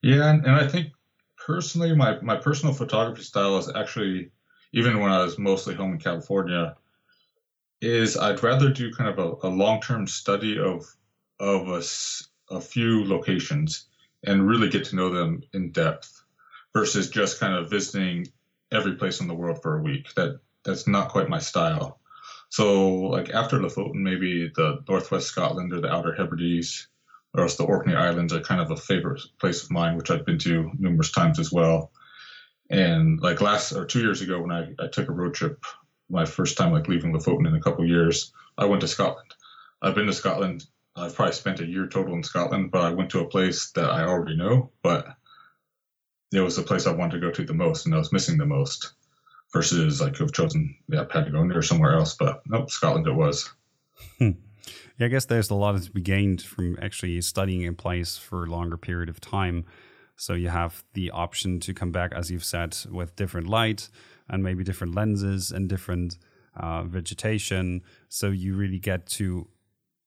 [0.03, 0.92] Yeah, and, and I think
[1.36, 4.30] personally, my, my personal photography style is actually,
[4.72, 6.76] even when I was mostly home in California,
[7.82, 10.86] is I'd rather do kind of a, a long term study of
[11.40, 11.82] of a,
[12.55, 13.86] a few locations
[14.22, 16.24] and really get to know them in depth
[16.75, 18.27] versus just kind of visiting
[18.72, 20.12] every place in the world for a week.
[20.14, 22.01] That that's not quite my style.
[22.49, 26.89] So like after Lofoten, maybe the northwest Scotland or the Outer Hebrides,
[27.35, 30.27] or else the Orkney Islands are kind of a favorite place of mine, which I've
[30.27, 31.91] been to numerous times as well.
[32.70, 35.64] And like last or two years ago, when I, I took a road trip,
[36.09, 39.35] my first time like leaving Lofoten in a couple years, I went to Scotland.
[39.83, 40.64] I've been to Scotland.
[40.97, 43.91] I've probably spent a year total in Scotland, but I went to a place that
[43.91, 45.09] I already know, but
[46.33, 48.39] it was the place I wanted to go to the most, and I was missing
[48.39, 48.93] the most.
[49.53, 53.49] Versus I could have chosen yeah Patagonia or somewhere else, but nope, Scotland it was.
[54.18, 54.31] Hmm.
[54.99, 58.45] Yeah, I guess there's a lot to be gained from actually studying in place for
[58.45, 59.64] a longer period of time.
[60.16, 63.89] So you have the option to come back, as you've said, with different light
[64.29, 66.18] and maybe different lenses and different
[66.57, 67.83] uh, vegetation.
[68.09, 69.49] So you really get to,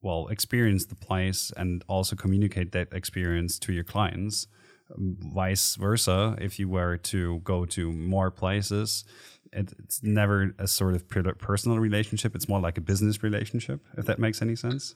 [0.02, 4.48] well, experience the place and also communicate that experience to your clients.
[4.90, 9.04] Vice versa, if you were to go to more places,
[9.52, 12.36] it's never a sort of personal relationship.
[12.36, 14.96] It's more like a business relationship, if that makes any sense.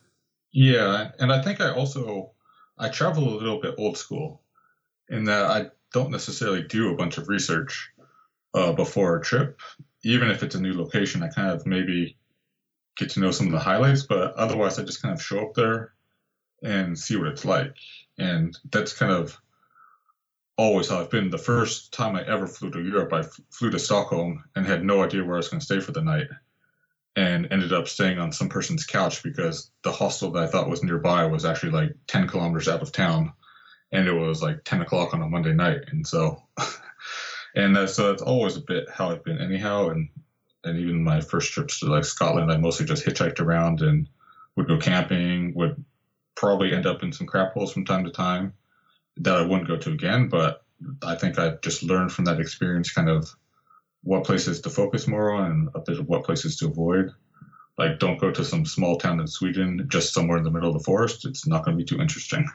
[0.51, 2.31] Yeah, and I think I also
[2.77, 4.41] I travel a little bit old school
[5.09, 7.91] in that I don't necessarily do a bunch of research
[8.53, 9.59] uh, before a trip.
[10.03, 12.17] Even if it's a new location, I kind of maybe
[12.97, 15.53] get to know some of the highlights, but otherwise I just kind of show up
[15.53, 15.93] there
[16.63, 17.75] and see what it's like.
[18.17, 19.39] And that's kind of
[20.57, 21.29] always how I've been.
[21.29, 25.03] The first time I ever flew to Europe, I flew to Stockholm and had no
[25.03, 26.27] idea where I was going to stay for the night,
[27.15, 30.83] and ended up staying on some person's couch because the hostel that I thought was
[30.83, 33.33] nearby was actually like 10 kilometers out of town,
[33.91, 36.43] and it was like 10 o'clock on a Monday night, and so,
[37.55, 40.09] and so that's always a bit how I've been anyhow, and
[40.63, 44.07] and even my first trips to like Scotland, I mostly just hitchhiked around and
[44.55, 45.83] would go camping, would
[46.35, 48.53] probably end up in some crap holes from time to time
[49.17, 50.29] that I wouldn't go to again.
[50.29, 50.63] But
[51.03, 53.29] I think I've just learned from that experience kind of
[54.03, 57.11] what places to focus more on and a bit of what places to avoid.
[57.77, 60.77] Like, don't go to some small town in Sweden, just somewhere in the middle of
[60.77, 61.25] the forest.
[61.25, 62.45] It's not going to be too interesting.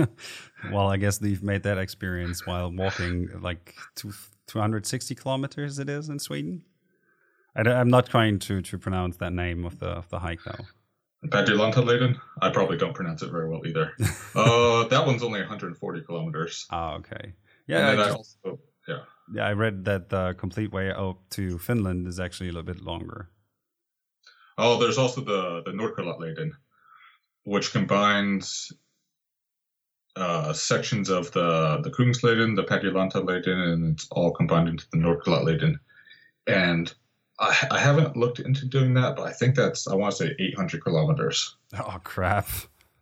[0.73, 4.13] well, I guess you've made that experience while walking like two,
[4.47, 6.65] 260 kilometers, it is in Sweden.
[7.55, 10.65] I, am not trying to, to pronounce that name of the, of the hike, though.
[11.31, 13.93] Padjelanta I probably don't pronounce it very well either.
[14.35, 16.67] uh, that one's only 140 kilometers.
[16.71, 17.35] Oh, okay.
[17.67, 17.91] Yeah.
[17.91, 18.99] I, just, I also, yeah.
[19.35, 22.83] Yeah, I read that the complete way up to Finland is actually a little bit
[22.83, 23.31] longer.
[24.59, 26.53] Oh, there's also the the Nordkalottleden,
[27.45, 28.73] which combines
[30.15, 34.99] uh, sections of the the Kungsleden, the Padjelanta Leden, and it's all combined into the
[34.99, 35.79] Nordkalottleden.
[36.47, 36.95] and
[37.39, 40.35] I, I haven't looked into doing that, but I think that's I want to say
[40.39, 41.57] 800 kilometers.
[41.79, 42.49] Oh crap!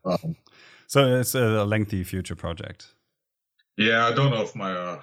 [0.05, 0.37] Um,
[0.87, 2.89] So it's a lengthy future project.
[3.77, 5.01] yeah, I don't know if my uh,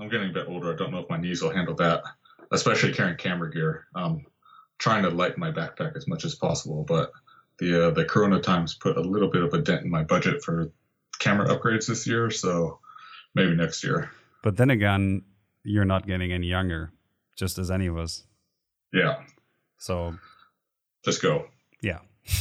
[0.00, 0.72] I'm getting a bit older.
[0.72, 2.02] I don't know if my knees will handle that,
[2.52, 3.86] especially carrying camera gear.
[3.94, 4.24] Um,
[4.78, 7.12] trying to lighten my backpack as much as possible, but
[7.58, 10.42] the uh, the Corona times put a little bit of a dent in my budget
[10.44, 10.70] for
[11.18, 12.30] camera upgrades this year.
[12.30, 12.78] So
[13.34, 14.10] maybe next year.
[14.42, 15.22] But then again,
[15.64, 16.92] you're not getting any younger,
[17.36, 18.24] just as any of us.
[18.92, 19.22] Yeah,
[19.78, 20.16] So
[21.04, 21.46] just go.
[21.82, 21.98] yeah.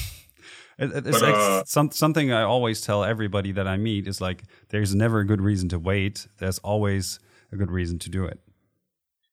[0.80, 4.08] It, it- it's But, like uh, some, something I always tell everybody that I meet
[4.08, 6.28] is like, there's never a good reason to wait.
[6.38, 7.20] There's always
[7.52, 8.40] a good reason to do it.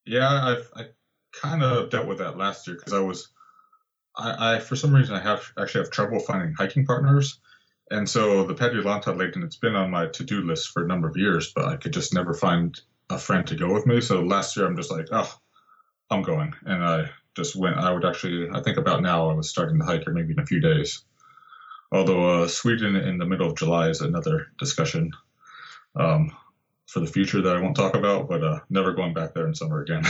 [0.07, 0.85] Yeah, I've, I
[1.39, 3.29] kind of dealt with that last year because I was,
[4.17, 7.39] I, I for some reason I have actually have trouble finding hiking partners,
[7.91, 11.09] and so the Padjelantaleden, and it's been on my to do list for a number
[11.09, 14.01] of years, but I could just never find a friend to go with me.
[14.01, 15.31] So last year I'm just like, oh,
[16.11, 17.77] I'm going, and I just went.
[17.77, 20.41] I would actually, I think about now I was starting to hike, or maybe in
[20.41, 21.03] a few days.
[21.93, 25.13] Although uh, Sweden in the middle of July is another discussion.
[25.97, 26.33] Um,
[26.95, 29.55] for the future that I won't talk about, but uh, never going back there in
[29.55, 30.05] summer again.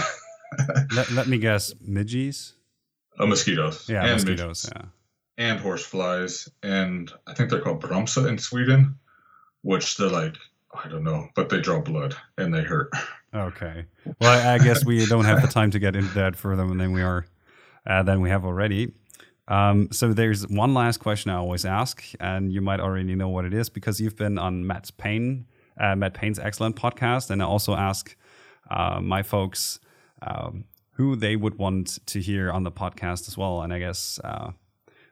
[0.94, 2.54] let, let me guess, midges?
[3.18, 3.88] Uh, mosquitoes.
[3.88, 4.64] Yeah, and mosquitoes.
[4.64, 4.82] midges, Yeah.
[5.36, 6.48] And horse flies.
[6.62, 8.96] And I think they're called bromsa in Sweden,
[9.62, 10.36] which they're like,
[10.74, 12.90] I don't know, but they draw blood and they hurt.
[13.34, 13.86] Okay.
[14.20, 17.02] Well, I, guess we don't have the time to get into that further than we
[17.02, 17.26] are
[17.84, 18.92] uh, than we have already.
[19.48, 23.44] Um, so there's one last question I always ask, and you might already know what
[23.44, 25.46] it is because you've been on Matt Payne,
[25.78, 28.16] uh, Matt Payne's excellent podcast, and I also ask
[28.70, 29.80] uh, my folks
[30.22, 33.62] um, who they would want to hear on the podcast as well.
[33.62, 34.52] And I guess uh,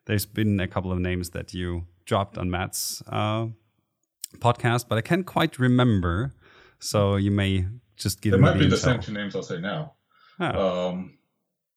[0.07, 3.47] there's been a couple of names that you dropped on Matt's uh,
[4.39, 6.33] podcast, but I can't quite remember.
[6.79, 7.67] So you may
[8.03, 9.95] just give It might be the same two names I'll say now.
[10.41, 11.19] Oh, Um,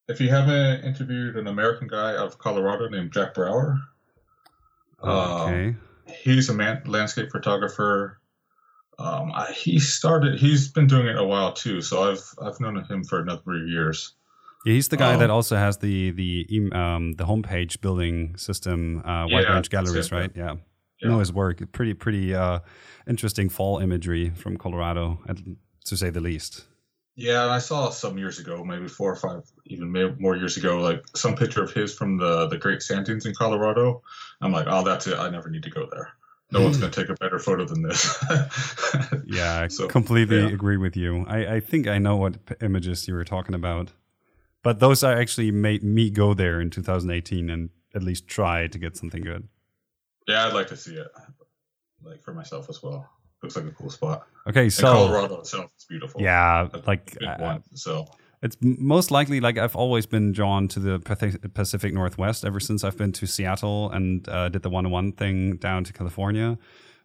[0.08, 3.78] if you haven't interviewed an American guy out of Colorado named Jack Brauer,
[5.04, 5.76] okay.
[6.08, 8.20] he's a man, landscape photographer.
[8.98, 10.40] Um, I, he started.
[10.40, 11.82] He's been doing it a while too.
[11.82, 14.14] So I've I've known him for a number of years.
[14.66, 19.00] Yeah, he's the guy um, that also has the the um, the homepage building system,
[19.06, 20.32] uh, White Yeah, Range Galleries, right?
[20.36, 20.56] Yeah.
[21.02, 21.10] Yeah.
[21.10, 21.60] know his work.
[21.74, 22.60] Pretty pretty uh,
[23.06, 25.38] interesting fall imagery from Colorado, at-
[25.86, 26.66] to say the least.
[27.18, 30.82] Yeah, and I saw some years ago, maybe four or five, even more years ago,
[30.82, 34.02] like some picture of his from the the Great Sand Dunes in Colorado.
[34.42, 35.18] I'm like, oh, that's it.
[35.18, 36.10] I never need to go there.
[36.52, 38.22] No one's going to take a better photo than this.
[39.26, 40.50] Yeah, I So, completely yeah.
[40.50, 41.26] agree with you.
[41.28, 43.92] I, I think I know what p- images you were talking about,
[44.62, 48.78] but those are actually made me go there in 2018 and at least try to
[48.78, 49.48] get something good.
[50.28, 51.08] yeah, I'd like to see it,
[52.04, 53.10] like for myself as well.
[53.44, 54.28] Looks like a cool spot.
[54.48, 56.22] Okay, And so Colorado itself is beautiful.
[56.22, 57.64] yeah, like uh, one.
[57.74, 58.06] So
[58.42, 61.00] It's most likely like I've always been drawn to the
[61.54, 65.12] Pacific Northwest ever since I've been to Seattle and uh, did the one on one
[65.14, 66.58] thing down to California.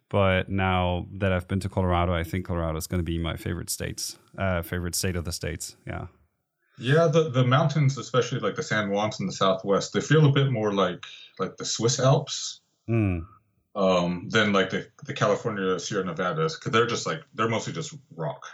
[0.09, 3.37] But now that I've been to Colorado, I think Colorado is going to be my
[3.37, 5.77] favorite states, uh, favorite state of the states.
[5.87, 6.07] Yeah.
[6.77, 10.31] yeah, the the mountains, especially like the San Juans in the southwest, they feel a
[10.31, 11.05] bit more like
[11.39, 12.59] like the Swiss Alps.
[12.89, 13.25] Mm.
[13.75, 17.93] Um, than like the, the California Sierra Nevadas because they're just like they're mostly just
[18.15, 18.45] rock.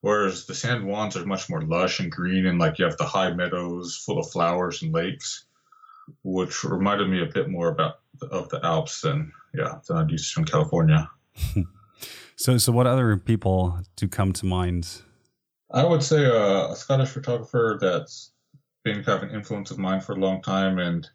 [0.00, 3.04] Whereas the San Juans are much more lush and green, and like you have the
[3.04, 5.46] high meadows full of flowers and lakes,
[6.22, 10.10] which reminded me a bit more about the, of the Alps than yeah than I'd
[10.10, 11.10] used in California.
[12.36, 15.02] So, so what other people do come to mind?
[15.70, 18.32] I would say uh, a Scottish photographer that's
[18.84, 21.08] been kind of an influence of mine for a long time, and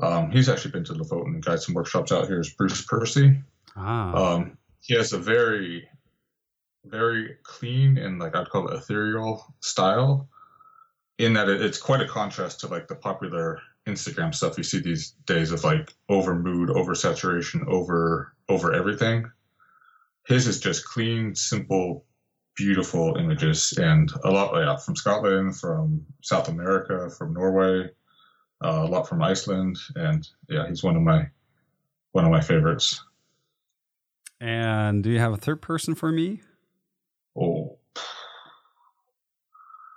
[0.00, 2.40] um, he's actually been to Lofoten and got some workshops out here.
[2.40, 3.40] Is Bruce Percy.
[3.76, 5.88] Ah, Um, he has a very,
[6.84, 10.28] very clean and like I'd call it ethereal style,
[11.18, 14.80] in that it, it's quite a contrast to like the popular Instagram stuff you see
[14.80, 19.30] these days of like over mood, over saturation, over over everything.
[20.26, 22.06] His is just clean, simple,
[22.56, 27.90] beautiful images, and a lot yeah, from Scotland, from South America, from Norway,
[28.62, 31.28] uh, a lot from Iceland, and yeah, he's one of my
[32.12, 33.02] one of my favorites.
[34.40, 36.40] and do you have a third person for me?
[37.36, 37.78] Oh.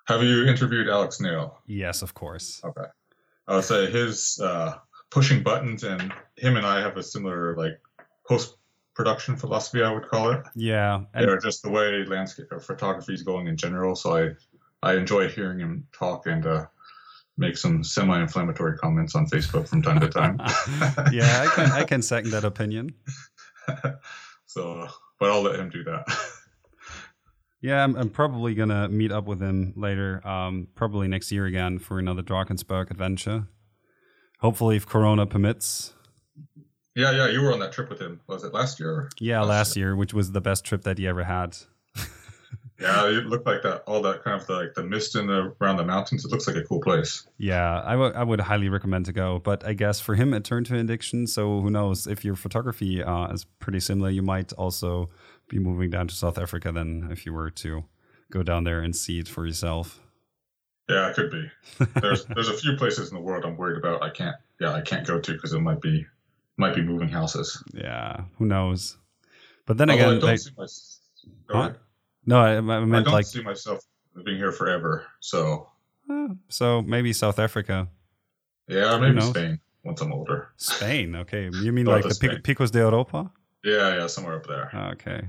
[0.08, 1.60] Have you interviewed Alex Nail?
[1.68, 2.62] Yes, of course.
[2.64, 2.86] Okay.
[3.48, 4.76] I would say his uh,
[5.10, 7.80] pushing buttons and him and I have a similar like
[8.28, 8.56] post
[8.96, 10.42] production philosophy, I would call it.
[10.56, 13.96] Yeah, and Or just the way landscape or photography is going in general.
[13.96, 14.30] So I
[14.82, 16.66] I enjoy hearing him talk and uh,
[17.38, 20.38] make some semi inflammatory comments on Facebook from time to time.
[21.12, 22.94] yeah, I can I can second that opinion.
[24.46, 24.88] so,
[25.20, 26.06] but I'll let him do that.
[27.62, 31.80] Yeah, I'm, I'm probably gonna meet up with him later, um, probably next year again
[31.80, 33.48] for another Drakensberg adventure.
[34.40, 35.94] Hopefully, if Corona permits.
[36.96, 38.22] Yeah, yeah, you were on that trip with him.
[38.28, 39.10] Was it last year?
[39.20, 41.58] Yeah, last, last year, which was the best trip that he ever had.
[42.80, 43.84] Yeah, it looked like that.
[43.88, 46.26] All that kind of the, like the mist in the around the mountains.
[46.26, 47.28] It looks like a cool place.
[47.38, 49.40] Yeah, I, w- I would highly recommend to go.
[49.40, 51.26] But I guess for him, it turned to addiction.
[51.28, 52.06] So who knows?
[52.06, 55.10] If your photography uh, is pretty similar, you might also
[55.50, 57.86] be moving down to South Africa then if you were to
[58.32, 60.00] go down there and see it for yourself.
[60.90, 61.50] Yeah, it could be.
[62.02, 64.04] There's there's a few places in the world I'm worried about.
[64.04, 66.06] I can't yeah I can't go to because it might be
[66.58, 67.62] might be moving houses.
[67.74, 68.98] Yeah, who knows?
[69.66, 70.68] But then Although again, I my,
[71.50, 71.74] huh?
[72.28, 73.82] No, I, I meant I don't like see myself
[74.14, 75.08] living here forever.
[75.20, 75.70] So
[76.10, 77.88] uh, so maybe South Africa.
[78.68, 80.50] Yeah, maybe Spain once I'm older.
[80.58, 81.50] Spain, okay.
[81.62, 83.32] You mean like the Picos de Europa?
[83.64, 84.70] Yeah, yeah, somewhere up there.
[84.94, 85.22] Okay.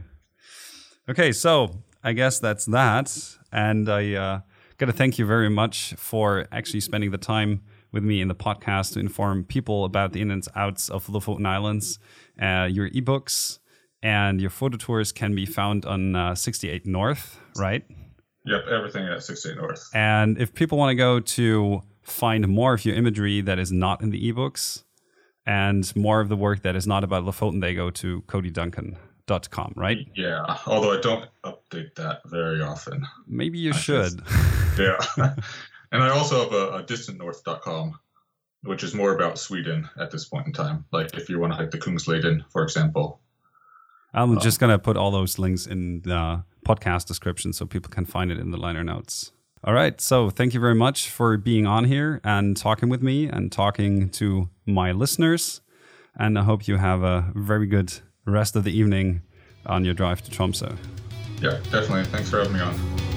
[1.09, 1.71] Okay, so
[2.03, 3.17] I guess that's that.
[3.53, 4.41] And I uh,
[4.77, 8.35] got to thank you very much for actually spending the time with me in the
[8.35, 11.99] podcast to inform people about the ins and outs of the Lofoten Islands.
[12.41, 13.59] Uh, your ebooks
[14.03, 17.85] and your photo tours can be found on uh, 68 North, right?
[18.45, 19.91] Yep, everything at 68 North.
[19.95, 24.01] And if people want to go to find more of your imagery that is not
[24.03, 24.85] in the ebooks,
[25.49, 30.07] and more of the work that is not about Lofoten, they go to codyduncan.com, right?
[30.15, 33.07] Yeah, although I don't update that very often.
[33.27, 34.23] Maybe you I should.
[34.79, 34.99] yeah.
[35.93, 37.99] and I also have a, a distantnorth.com,
[38.65, 40.85] which is more about Sweden at this point in time.
[40.93, 43.21] Like if you want to hike the Kungsleden, for example.
[44.15, 47.91] I'm um, just going to put all those links in the podcast description so people
[47.91, 49.33] can find it in the liner notes.
[49.65, 50.01] All right.
[50.01, 54.09] So thank you very much for being on here and talking with me and talking
[54.11, 55.61] to my listeners.
[56.17, 57.93] And I hope you have a very good
[58.25, 59.23] rest of the evening
[59.67, 60.77] on your drive to Tromsø.
[61.41, 62.05] Yeah, definitely.
[62.05, 63.08] Thanks for having me on.